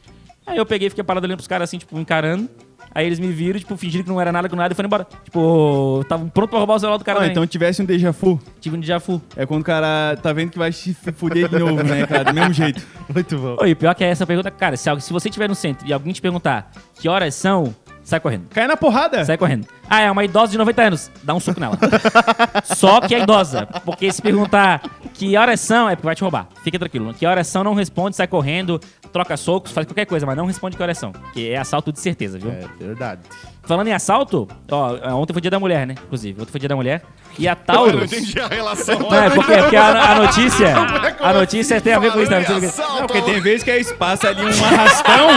[0.46, 2.50] Aí eu peguei e fiquei parado olhando pros caras assim, tipo, encarando.
[2.94, 5.08] Aí eles me viram, tipo, fingiram que não era nada com nada e foram embora.
[5.24, 7.32] Tipo, estavam pronto pra roubar o celular do cara Ah, também.
[7.32, 8.38] então tivesse um déjà vu.
[8.60, 9.22] Tive um déjà vu.
[9.38, 12.26] É quando o cara tá vendo que vai se fuder de novo, né, cara?
[12.26, 12.86] Do mesmo jeito.
[13.14, 13.56] Muito bom.
[13.62, 16.12] Oi, pior que é essa pergunta, cara, se, se você estiver no centro e alguém
[16.12, 16.70] te perguntar
[17.00, 17.74] que horas são,
[18.04, 18.48] sai correndo.
[18.50, 19.24] Cai na porrada.
[19.24, 19.68] Sai correndo.
[19.94, 21.12] Ah, é uma idosa de 90 anos.
[21.22, 21.78] Dá um soco nela.
[22.64, 23.68] Só que é idosa.
[23.84, 24.82] Porque se perguntar
[25.14, 26.48] que horas são, é porque vai te roubar.
[26.64, 27.14] Fica tranquilo.
[27.14, 28.80] Que horas são, não responde, sai correndo,
[29.12, 31.12] troca socos, faz qualquer coisa, mas não responde que horas são.
[31.34, 32.52] Que é assalto de certeza, viu?
[32.52, 33.20] É verdade.
[33.64, 35.96] Falando em assalto, ó, ontem foi dia da mulher, né?
[36.06, 37.04] Inclusive, ontem foi dia da mulher.
[37.38, 38.14] E a Eu não Taurus.
[38.14, 38.98] entendi a relação.
[38.98, 40.74] Não, é porque, porque a, a notícia.
[41.22, 42.40] A notícia tem a ver com isso, né?
[42.40, 45.28] Assalto, Porque tem vezes que é passa ali um arrastão,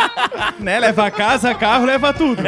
[0.58, 0.80] né?
[0.80, 2.40] Leva casa, carro, leva tudo.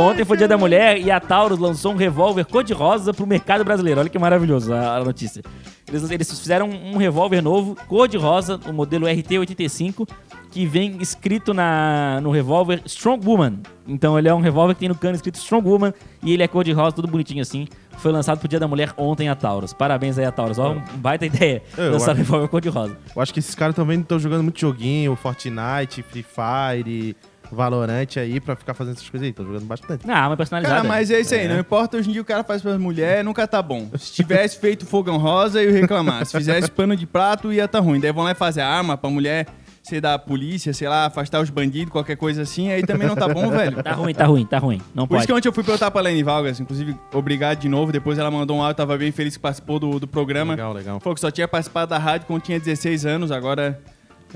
[0.00, 4.00] Ontem foi dia da mulher e a Taurus lançou um revólver cor-de-rosa pro mercado brasileiro.
[4.00, 5.42] Olha que maravilhoso a, a notícia.
[5.86, 10.08] Eles, eles fizeram um revólver novo, cor-de-rosa, o modelo RT-85,
[10.50, 13.58] que vem escrito na, no revólver Strong Woman.
[13.86, 15.92] Então ele é um revólver que tem no cano escrito Strong Woman
[16.22, 17.68] e ele é cor-de-rosa, tudo bonitinho assim.
[17.98, 19.74] Foi lançado pro dia da mulher ontem a Taurus.
[19.74, 20.58] Parabéns aí a Taurus.
[20.58, 21.62] Ó, um baita ideia.
[21.76, 22.96] Eu lançar um revólver cor-de-rosa.
[23.14, 27.14] Eu acho que esses caras também estão jogando muito joguinho, Fortnite, Free Fire.
[27.52, 29.32] Valorante aí pra ficar fazendo essas coisas aí.
[29.32, 30.06] Tô jogando bastante.
[30.06, 30.76] Não, mas personalizada.
[30.82, 33.24] Cara, mas é isso aí, não importa hoje em dia o cara faz pra mulher,
[33.24, 33.88] nunca tá bom.
[33.98, 36.24] Se tivesse feito fogão rosa, eu ia reclamar.
[36.26, 38.00] Se fizesse pano de prato, ia tá ruim.
[38.00, 39.46] Daí vão lá e fazer arma pra mulher
[39.82, 43.26] ser da polícia, sei lá, afastar os bandidos, qualquer coisa assim, aí também não tá
[43.26, 43.82] bom, velho.
[43.82, 44.80] Tá ruim, tá ruim, tá ruim.
[44.94, 45.26] Não Por isso pode.
[45.26, 47.90] que ontem eu fui perguntar pra Lene Valgas, inclusive, obrigado de novo.
[47.90, 50.52] Depois ela mandou um áudio, tava bem feliz que participou do, do programa.
[50.52, 51.00] Legal, legal.
[51.00, 53.80] Falou que só tinha participado da rádio quando tinha 16 anos, agora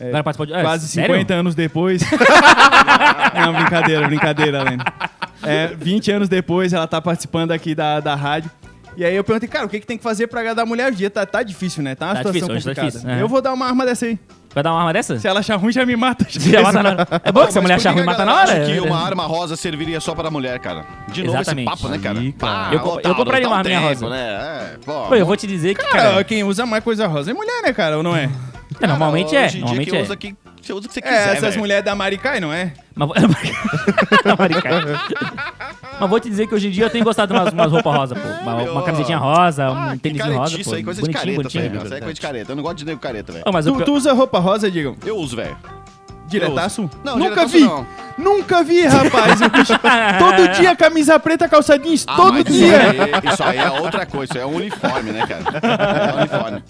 [0.00, 0.54] Agora participou de...
[0.54, 1.14] Ah, quase sério?
[1.14, 2.02] 50 anos depois.
[3.34, 4.82] Não, brincadeira, brincadeira, Lene.
[5.42, 8.50] É, 20 anos depois, ela tá participando aqui da, da rádio.
[8.96, 10.92] E aí eu perguntei, cara, o que, que tem que fazer pra agradar a mulher?
[10.92, 11.94] O dia tá, tá difícil, né?
[11.96, 12.90] Tá uma Tá situação difícil, hoje tá complicada.
[12.98, 13.22] difícil, é.
[13.22, 14.18] Eu vou dar uma arma dessa aí.
[14.54, 15.18] Vai dar uma arma dessa?
[15.18, 16.24] Se ela achar ruim, já me mata.
[16.30, 17.08] Já mata na hora.
[17.24, 18.64] É bom que se a mulher achar ruim, mata na hora.
[18.64, 18.80] Que É.
[18.80, 20.84] uma arma rosa serviria só pra mulher, cara.
[21.08, 21.68] De novo Exatamente.
[21.72, 22.18] esse papo, né, cara?
[22.20, 22.72] Ih, cara.
[22.74, 24.08] Eu co- eu compraria uma arminha rosa.
[24.08, 24.20] Né?
[24.20, 26.24] É, pô, Pô, eu vou te dizer que, Cara, cara...
[26.24, 27.96] quem usa mais coisa rosa é mulher, né, cara?
[27.96, 28.30] Ou não é?
[28.80, 30.02] É, normalmente é, hoje em dia normalmente quem é.
[30.02, 31.58] usa que você usa o que você É, quiser, essas velho.
[31.60, 32.72] mulheres da Maricai, não é?
[32.94, 33.16] Mas, vou-
[34.38, 34.72] Maricai.
[36.00, 37.94] Mas vou te dizer que hoje em dia eu tenho gostado de umas, umas roupas
[37.94, 38.28] rosa, pô.
[38.42, 40.60] Uma, uma camisetinha rosa, um Ah, que tênis caretice, rosa, pô.
[40.60, 41.70] Isso aí, coisa de bonitinho, careta, bonitinho.
[41.70, 41.82] meu.
[41.84, 42.52] Isso aí é coisa de careta.
[42.52, 43.44] Eu não gosto de nego careta, velho.
[43.52, 44.96] Mas o Tu, pior- tu usa roupa rosa, Digão?
[45.04, 45.56] Eu uso, velho.
[46.26, 46.88] Diretaço?
[47.04, 47.60] Não, Nunca diretaço vi.
[47.60, 47.86] não.
[48.16, 49.40] Nunca vi, rapaz.
[49.42, 49.78] O bicho-
[50.18, 52.78] todo dia camisa preta, calça jeans, Ah, todo mas dia.
[52.78, 55.42] Isso aí, isso aí é outra coisa, isso aí é um uniforme, né, cara?
[56.08, 56.62] É um uniforme.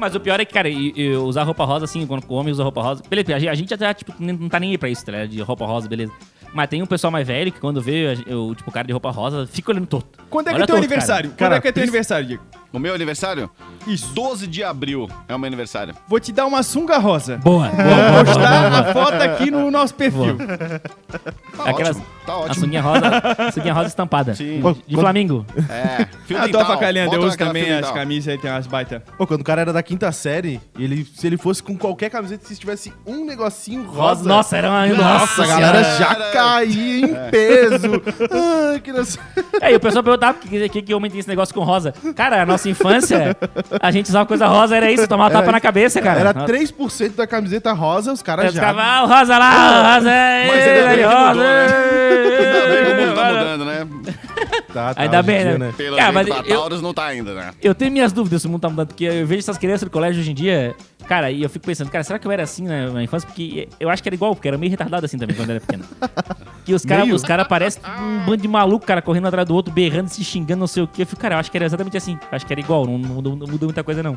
[0.00, 2.50] Mas o pior é que, cara, e- e usar roupa rosa, assim, quando o homem
[2.52, 3.02] usa roupa rosa.
[3.08, 5.28] Beleza, a gente- até, tipo, não tá nem aí pra isso, tá ligado?
[5.28, 6.12] De roupa rosa, beleza.
[6.52, 9.10] Mas tem um pessoal mais velho que quando vê eu, tipo, o cara de roupa
[9.10, 10.18] rosa, fica olhando torto.
[10.28, 11.30] Quando é que é teu torto, aniversário?
[11.30, 12.42] Cara, Quando é que é teu pris- aniversário, Diego?
[12.72, 13.50] O meu aniversário?
[13.86, 14.12] Isso.
[14.14, 15.94] 12 de abril é o meu aniversário.
[16.06, 17.36] Vou te dar uma sunga rosa.
[17.38, 18.80] Boa, boa, Vou boa, boa, postar boa.
[18.80, 20.36] a foto aqui no nosso perfil.
[21.56, 22.54] Tá Aquelas- ótimo, tá A ótimo.
[22.64, 23.10] sunguinha rosa,
[23.52, 24.34] sunguinha rosa estampada.
[24.34, 24.56] Sim.
[24.56, 25.46] De quando- Flamengo.
[25.68, 26.60] É, fio Ah, dental.
[26.62, 29.02] avacalhando, eu Bota uso também as camisas aí, tem umas baita.
[29.18, 32.46] Pô, quando o cara era da quinta série, ele, se ele fosse com qualquer camiseta,
[32.46, 34.28] se tivesse um negocinho rosa.
[34.28, 34.86] Nossa, era uma.
[34.86, 38.00] Nossa, a galera já caía em peso.
[38.72, 39.20] Ai, que não sei.
[39.60, 41.92] É, e o pessoal perguntava por que, que, que homem tem esse negócio com rosa.
[42.14, 43.36] Cara, a nossa infância,
[43.80, 46.20] a gente usava coisa rosa, era isso, tomar tapa Era na cabeça, cara.
[46.20, 48.60] Era 3% da camiseta rosa, os caras os já.
[48.60, 50.46] caras, ah, o rosa lá, o rosa é.
[50.46, 51.28] Mas ainda bem que rosa.
[51.30, 51.44] mudou,
[52.40, 53.32] Ainda bem que o mundo tá é.
[53.32, 53.86] mudando, né?
[54.72, 55.74] Tá, tá, Ainda bem, dia, né?
[55.76, 57.50] Pelo Cara, jeito, eu- Taurus não tá ainda, né?
[57.62, 59.90] Eu tenho minhas dúvidas se o mundo tá mudando, porque eu vejo essas crianças do
[59.90, 60.74] colégio hoje em dia,
[61.10, 63.26] cara, e eu fico pensando, cara, será que eu era assim na, na infância?
[63.26, 65.60] Porque eu acho que era igual, porque era meio retardado assim também quando eu era
[65.60, 65.84] pequeno.
[66.64, 69.72] Que os caras os cara parecem um bando de maluco, cara, correndo atrás do outro,
[69.72, 71.02] berrando, se xingando, não sei o quê.
[71.02, 72.12] Eu fico, cara, eu acho que era exatamente assim.
[72.12, 74.16] Eu acho que era igual, não, não, não mudou muita coisa, não.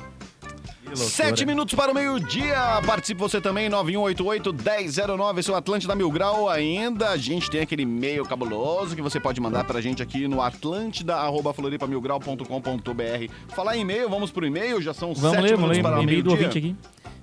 [0.96, 2.82] Sete minutos para o meio-dia.
[2.86, 5.40] Participe você também, 9188-1009.
[5.40, 7.10] Esse é o Atlântida Mil Grau ainda.
[7.10, 13.32] A gente tem aquele e-mail cabuloso que você pode mandar pra gente aqui no atlântida.floripamilgrau.com.br.
[13.50, 14.82] Falar em e-mail, vamos pro e-mail.
[14.82, 16.48] Já são Vamos sete ler, vamos minutos ler para o o e-mail do meio-dia.
[16.48, 16.76] ouvinte aqui.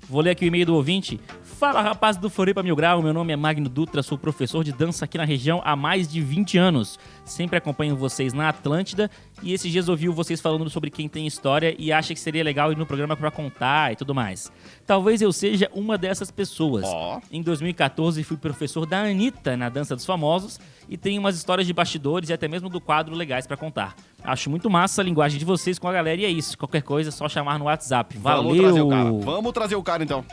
[0.09, 1.21] Vou ler aqui o e-mail do ouvinte.
[1.45, 3.01] Fala, rapaz do Floripa Mil Grau.
[3.01, 6.21] Meu nome é Magno Dutra, sou professor de dança aqui na região há mais de
[6.21, 6.99] 20 anos.
[7.31, 9.09] Sempre acompanho vocês na Atlântida
[9.41, 12.73] e esses dias ouvi vocês falando sobre quem tem história e acha que seria legal
[12.73, 14.51] ir no programa pra contar e tudo mais.
[14.85, 16.85] Talvez eu seja uma dessas pessoas.
[16.89, 17.21] Ó.
[17.31, 20.59] Em 2014 fui professor da Anitta na Dança dos Famosos
[20.89, 23.95] e tenho umas histórias de bastidores e até mesmo do quadro legais pra contar.
[24.25, 26.59] Acho muito massa a linguagem de vocês com a galera e é isso.
[26.59, 28.19] Qualquer coisa é só chamar no WhatsApp.
[28.19, 29.05] Vamos trazer o cara.
[29.05, 29.21] Valeu!
[29.21, 30.25] Vamos trazer o cara, então.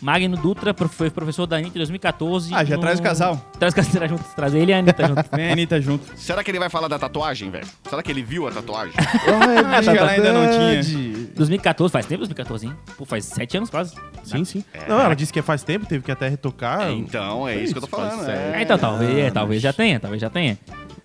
[0.00, 2.54] Magno Dutra prof- foi professor da Anitta em 2014.
[2.54, 3.36] Ah, já no- traz o casal.
[3.58, 4.24] Traz o casal junto.
[4.34, 5.24] Traz ele e a Anitta junto.
[5.36, 6.18] Vem a Anitta junto.
[6.18, 7.66] Será que ele vai falar da tatuagem, velho?
[7.88, 8.94] Será que ele viu a tatuagem?
[9.00, 10.82] Ah, é Acho que ela ainda não tinha.
[10.82, 11.28] verdade.
[11.36, 12.72] 2014, faz tempo 2014, hein?
[12.96, 13.94] Pô, faz sete anos quase.
[14.24, 14.64] Sim, sim.
[14.88, 16.90] Não, ela disse que faz tempo, teve que até retocar.
[16.90, 18.28] então, é isso que eu tô Isso, falando.
[18.54, 20.58] Ah, então, talvez, é, talvez já tenha, talvez já tenha.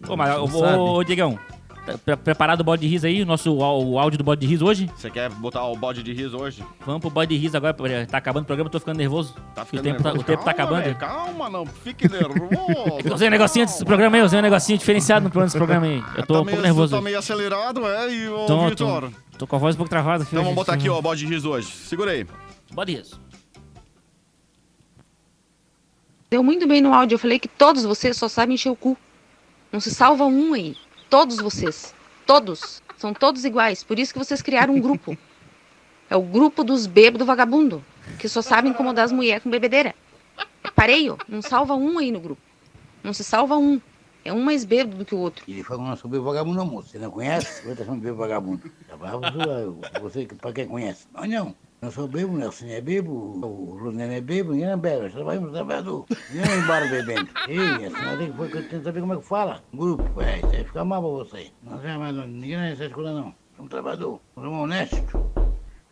[0.08, 1.55] Ô, mas, ô, ô, ô, Diegão, tá
[2.04, 3.22] pre- preparado o bode de riso aí?
[3.22, 4.90] O nosso o áudio do bode de riso hoje?
[4.96, 6.64] Você quer botar o bode de riso hoje?
[6.86, 7.74] Vamos pro bode de riso agora,
[8.10, 9.34] tá acabando o programa, eu tô ficando nervoso.
[9.54, 10.26] Tá o ficando tempo, tá, o nervoso?
[10.28, 10.84] tempo tá acabando.
[10.84, 13.00] velho, calma, não fique nervoso.
[13.04, 15.58] Eu usei um negocinho desse programa aí, eu usei um negocinho diferenciado no programa desse
[15.58, 16.04] programa aí.
[16.18, 16.96] Eu tô tá um meio, pouco nervoso.
[16.96, 18.12] Tá meio acelerado, é?
[18.14, 19.02] E o Tô, Vitor?
[19.32, 20.24] tô, tô com a voz um pouco travada.
[20.28, 21.68] Então vamos botar aqui, ó, o bode de riso hoje.
[21.68, 22.26] Segura aí.
[22.74, 23.20] Bode de riso.
[26.30, 27.16] Deu muito bem no áudio.
[27.16, 28.98] Eu falei que todos vocês só sabem encher o cu.
[29.72, 30.76] Não se salva um aí.
[31.10, 31.94] Todos vocês.
[32.26, 32.82] Todos.
[32.98, 33.84] São todos iguais.
[33.84, 35.18] Por isso que vocês criaram um grupo.
[36.10, 37.84] É o grupo dos bêbados vagabundo.
[38.20, 39.96] Que só sabem incomodar as mulheres com bebedeira.
[40.76, 41.18] Parei, ó.
[41.28, 42.42] Não salva um aí no grupo.
[43.04, 43.80] Não se salva um.
[44.24, 45.46] É um mais bêbado do que o outro.
[45.48, 46.90] Ele falou sou bebo vagabundo, moço.
[46.90, 47.64] Você não conhece?
[47.64, 48.72] Você tá chamando de bebo vagabundo.
[48.90, 51.06] Tá você, pra quem conhece.
[51.14, 51.56] Mas não.
[51.86, 55.04] Eu sou bebo, o Nelson é bebo, o Lunene é bebo, ninguém é bebo.
[55.04, 56.06] Nós trabalhamos trabalhador.
[56.32, 57.30] Ninguém vai embora bebendo.
[57.48, 59.64] Ei, a senhora tem que, foi- tem que saber como é que fala.
[59.72, 61.52] Grupo, é, isso aí fica mal pra você.
[61.62, 62.26] Não é mais, não.
[62.26, 63.36] ninguém nessa escola, não.
[63.56, 65.00] Somos trabalhador, somos honestos.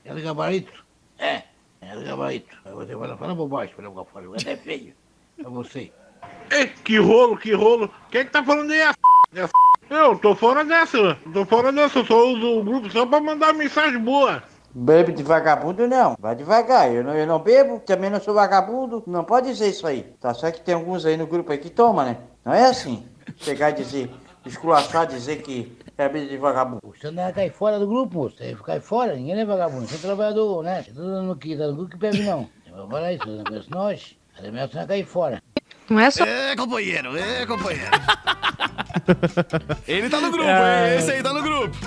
[0.04, 0.84] É de gabarito?
[1.20, 1.44] É,
[1.82, 2.58] é de gabarito.
[2.66, 4.26] Aí você fala, fala bobagem pra jogar fora.
[4.48, 4.96] É feio.
[5.38, 5.92] É você.
[6.50, 7.88] Ei, que rolo, que rolo.
[8.10, 8.80] Quem que tá falando aí?
[8.80, 8.98] É f...
[9.36, 9.52] É f...
[9.92, 11.16] Eu tô fora dessa.
[11.32, 12.00] Tô fora dessa.
[12.00, 14.42] Eu só uso o grupo só pra mandar mensagem boa.
[14.76, 16.92] Bebe de vagabundo não, vai devagar.
[16.92, 19.04] Eu não, eu não bebo, também não sou vagabundo.
[19.06, 20.04] Não pode dizer isso aí.
[20.20, 22.18] Tá certo que tem alguns aí no grupo aí que toma, né?
[22.44, 23.06] Não é assim.
[23.38, 24.10] Chegar e dizer,
[24.46, 26.82] esculachar, dizer que é bebida de vagabundo.
[26.84, 28.24] Você não cai fora do grupo.
[28.32, 29.88] Você cai fora, ninguém é vagabundo.
[29.88, 30.82] Você é trabalhador, né?
[30.82, 32.50] Você tá dando aqui, tá no grupo que bebe não.
[32.68, 34.18] Eu vou falar isso, você não conhece nós.
[34.42, 35.44] É melhor você não cair fora.
[35.88, 36.24] Não é só.
[36.26, 37.92] É, companheiro, é, companheiro.
[39.88, 40.94] Ele tá no grupo, É.
[40.94, 40.98] hein?
[40.98, 41.78] Esse aí tá no grupo.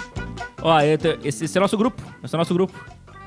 [0.62, 0.80] Ó,
[1.22, 2.02] esse, esse é o nosso grupo.
[2.22, 2.72] Esse é o nosso grupo.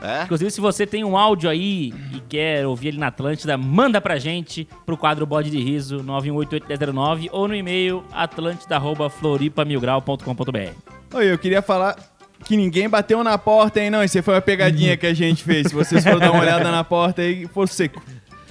[0.01, 0.23] É?
[0.23, 4.17] Inclusive, se você tem um áudio aí e quer ouvir ele na Atlântida, manda pra
[4.17, 10.73] gente pro quadro Bode de Riso 918811009 ou no e-mail atlântida.floripamilgrau.com.br.
[11.13, 11.97] Oi, eu queria falar
[12.45, 13.89] que ninguém bateu na porta, hein?
[13.89, 15.67] Não, isso foi uma pegadinha que a gente fez.
[15.67, 18.01] Se vocês forem dar uma olhada na porta aí, for seco.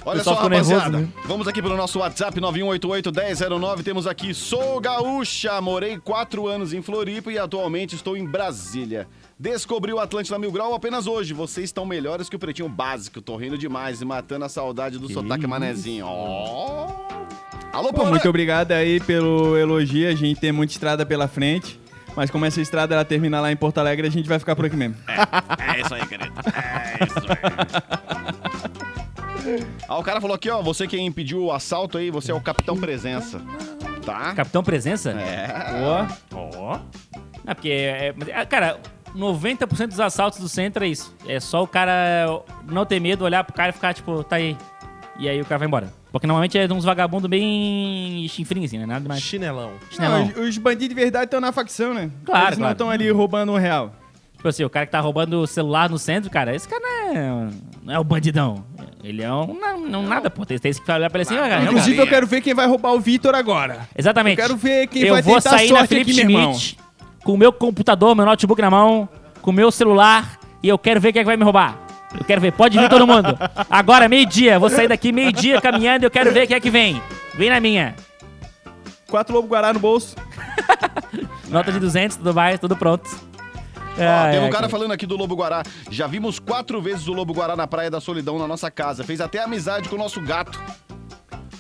[0.09, 0.99] Olha só, nervoso, rapaziada.
[0.99, 1.09] né?
[1.27, 3.83] Vamos aqui pro nosso WhatsApp 9188-1009.
[3.83, 9.07] Temos aqui, sou gaúcha, morei quatro anos em Floripa e atualmente estou em Brasília.
[9.39, 11.35] Descobri o Atlântida Mil Grau apenas hoje.
[11.35, 13.21] Vocês estão melhores que o Pretinho Básico.
[13.21, 16.07] Tô rindo demais e matando a saudade do sotaque manezinho.
[16.09, 16.89] Ó.
[17.73, 20.09] Alô, Pô, muito obrigado aí pelo elogio.
[20.09, 21.79] A gente tem muita estrada pela frente.
[22.17, 24.65] Mas como essa estrada ela termina lá em Porto Alegre, a gente vai ficar por
[24.65, 24.97] aqui mesmo.
[25.07, 26.33] É isso aí, querido.
[26.53, 27.88] É isso aí.
[29.89, 32.41] Ah, o cara falou aqui, ó, você quem impediu o assalto aí, você é o
[32.41, 33.41] Capitão Presença.
[34.05, 34.35] Tá?
[34.35, 35.13] Capitão Presença?
[35.13, 35.49] É.
[35.83, 36.47] Ó.
[36.57, 36.79] Ó.
[37.47, 38.79] É porque, é, é, cara,
[39.17, 41.15] 90% dos assaltos do centro é isso.
[41.27, 42.27] É só o cara
[42.71, 44.55] não ter medo, olhar pro cara e ficar, tipo, tá aí.
[45.19, 45.93] E aí o cara vai embora.
[46.13, 48.87] Porque normalmente é uns vagabundos bem chinfrinhos, assim, né?
[48.87, 49.23] Nada mais.
[49.23, 49.73] Chinelão.
[49.91, 50.27] Chinelão.
[50.27, 52.11] Não, os, os bandidos de verdade estão na facção, né?
[52.25, 52.73] Claro, Eles não claro.
[52.73, 53.93] estão ali roubando um real.
[54.37, 56.89] Tipo assim, o cara que tá roubando o celular no centro, cara, esse cara não
[56.89, 57.51] é,
[57.83, 58.65] não é o bandidão.
[59.03, 59.55] Ele é um.
[59.55, 60.45] Não, não nada, pô.
[60.45, 61.63] Tem, tem que olhar pra ele assim, cara.
[61.63, 63.89] Inclusive, eu quero ver quem vai roubar o Vitor agora.
[63.97, 64.41] Exatamente.
[64.41, 66.21] Eu quero ver quem eu vai vou tentar sair na sorte Felipe aqui.
[66.21, 66.89] Schmidt
[67.29, 69.07] com o meu computador, meu notebook na mão,
[69.43, 71.79] com o meu celular e eu quero ver quem é que vai me roubar.
[72.19, 73.39] Eu quero ver, pode vir todo mundo.
[73.69, 77.03] Agora, meio-dia, vou sair daqui meio-dia caminhando e eu quero ver quem é que vem.
[77.35, 77.95] Vem na minha.
[79.11, 80.17] Quatro lobo guará no bolso.
[81.49, 83.09] Nota de 200, tudo mais, tudo pronto.
[83.99, 85.63] Ó, Ai, tem um ai, cara falando aqui do Lobo Guará.
[85.91, 89.03] Já vimos quatro vezes o Lobo Guará na Praia da Solidão na nossa casa.
[89.05, 90.61] Fez até amizade com o nosso gato.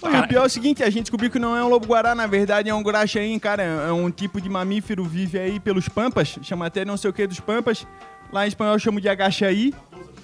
[0.03, 2.26] E o pior é o seguinte, a gente descobriu que não é um lobo-guará, na
[2.26, 3.62] verdade é um guraxaim, cara.
[3.62, 7.26] É um tipo de mamífero, vive aí pelos pampas, chama até não sei o que
[7.26, 7.84] dos pampas.
[8.32, 9.74] Lá em espanhol chama de agachaí.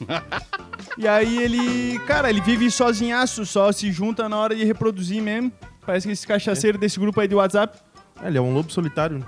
[0.96, 5.50] e aí ele, cara, ele vive sozinhaço, só se junta na hora de reproduzir mesmo.
[5.84, 7.78] Parece que esse cachaceiro desse grupo aí de WhatsApp.
[8.22, 9.26] Ele é um lobo solitário.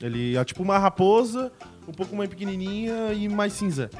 [0.00, 1.52] Ele é tipo uma raposa,
[1.88, 3.90] um pouco mais pequenininha e mais cinza.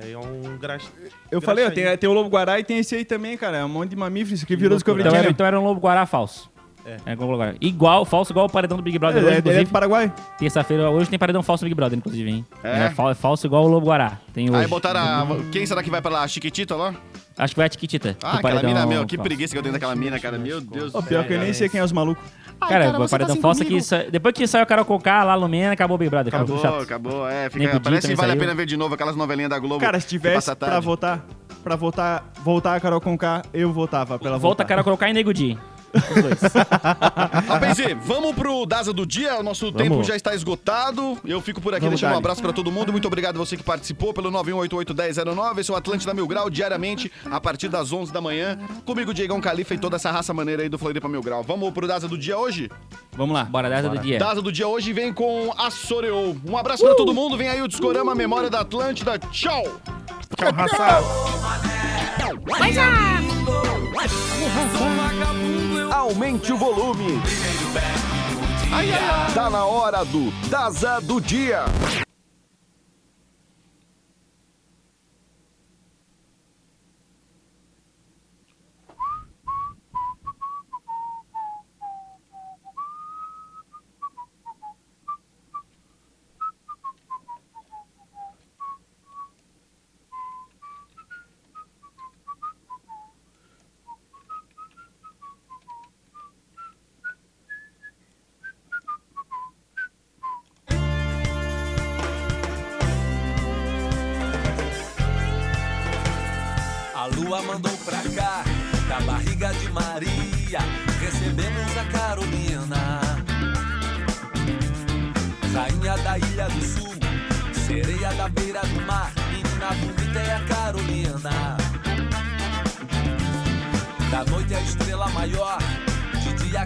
[0.00, 0.88] É um graxa.
[1.30, 3.56] Eu falei, ó, tem, tem o lobo-guará e tem esse aí também, cara.
[3.58, 5.80] É um monte de mamífero, isso aqui virou Discovery Então era, então era um lobo
[5.80, 6.50] guará falso.
[6.86, 6.96] É.
[7.04, 7.54] Era igual, Lobo Guará.
[7.60, 9.64] igual, falso, igual o paredão do Big Brother É, hoje, é, ele é inclusive.
[9.66, 10.10] do Paraguai.
[10.38, 12.46] Terça-feira, hoje tem paredão falso do Big Brother, inclusive, hein?
[12.62, 12.88] É?
[12.90, 14.18] fal- falso igual o Lobo Guará.
[14.32, 14.58] Tem hoje.
[14.62, 15.26] Aí botaram a...
[15.52, 16.22] Quem será que vai pra lá?
[16.22, 16.94] A Chiquitita lá?
[17.36, 18.16] Acho que vai a Tiquitita.
[18.22, 19.04] Ah, do aquela paredão mina, meu.
[19.06, 19.28] Que falso.
[19.28, 20.38] preguiça que eu tenho daquela mina, cara.
[20.38, 21.28] Meu Deus Ó, do pior céu.
[21.28, 22.24] que eu nem sei quem é os malucos.
[22.60, 23.80] Cara, o paredão falso aqui.
[23.80, 26.34] sa- Depois que saiu a Carol Conká lá, Lumena, acabou o Big Brother.
[26.34, 26.82] Acabou, chato.
[26.82, 27.28] acabou.
[27.28, 28.40] É, Nem fica, podia, parece que vale a saiu.
[28.40, 29.80] pena ver de novo aquelas novelinhas da Globo.
[29.80, 31.24] Cara, se tivesse pra votar,
[31.62, 34.66] pra votar, voltar a Carol Conká, eu votava pela Volta a.
[34.66, 35.56] Carol Conká e Nego Di.
[35.94, 36.38] Os dois.
[37.46, 39.38] Rapazi, vamos pro Daza do dia.
[39.38, 41.18] O nosso tempo já está esgotado.
[41.24, 42.92] Eu fico por aqui Vamos deixando um abraço pra todo mundo.
[42.92, 45.58] Muito obrigado a você que participou pelo 918811009.
[45.58, 48.58] Esse é o Atlântida Mil Grau, diariamente, a partir das 11 da manhã.
[48.84, 51.42] Comigo, Diegão Califa e toda essa raça maneira aí do Floripa Mil Grau.
[51.42, 52.70] Vamos pro Daza do dia hoje?
[53.16, 53.44] Vamos lá.
[53.44, 54.18] Bora, dessa do dia.
[54.18, 56.36] Daza do dia hoje vem com a Soreou.
[56.46, 57.36] Um abraço pra todo mundo.
[57.36, 59.18] Vem aí o Discorama, Memória da Atlântida.
[59.18, 59.64] Tchau!
[60.36, 61.02] Tchau, raça.
[65.90, 67.20] Aumente o volume.
[69.34, 71.64] Tá na hora do Daza do Dia.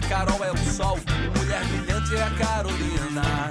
[0.09, 0.99] Carol é o sol,
[1.37, 3.49] mulher brilhante é a Carolina.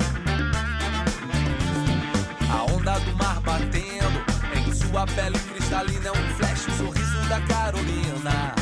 [2.51, 4.25] A onda do mar batendo
[4.55, 7.63] em sua pele cristalina é um flash, o sorriso da Carolina.
[8.23, 8.62] Carolina.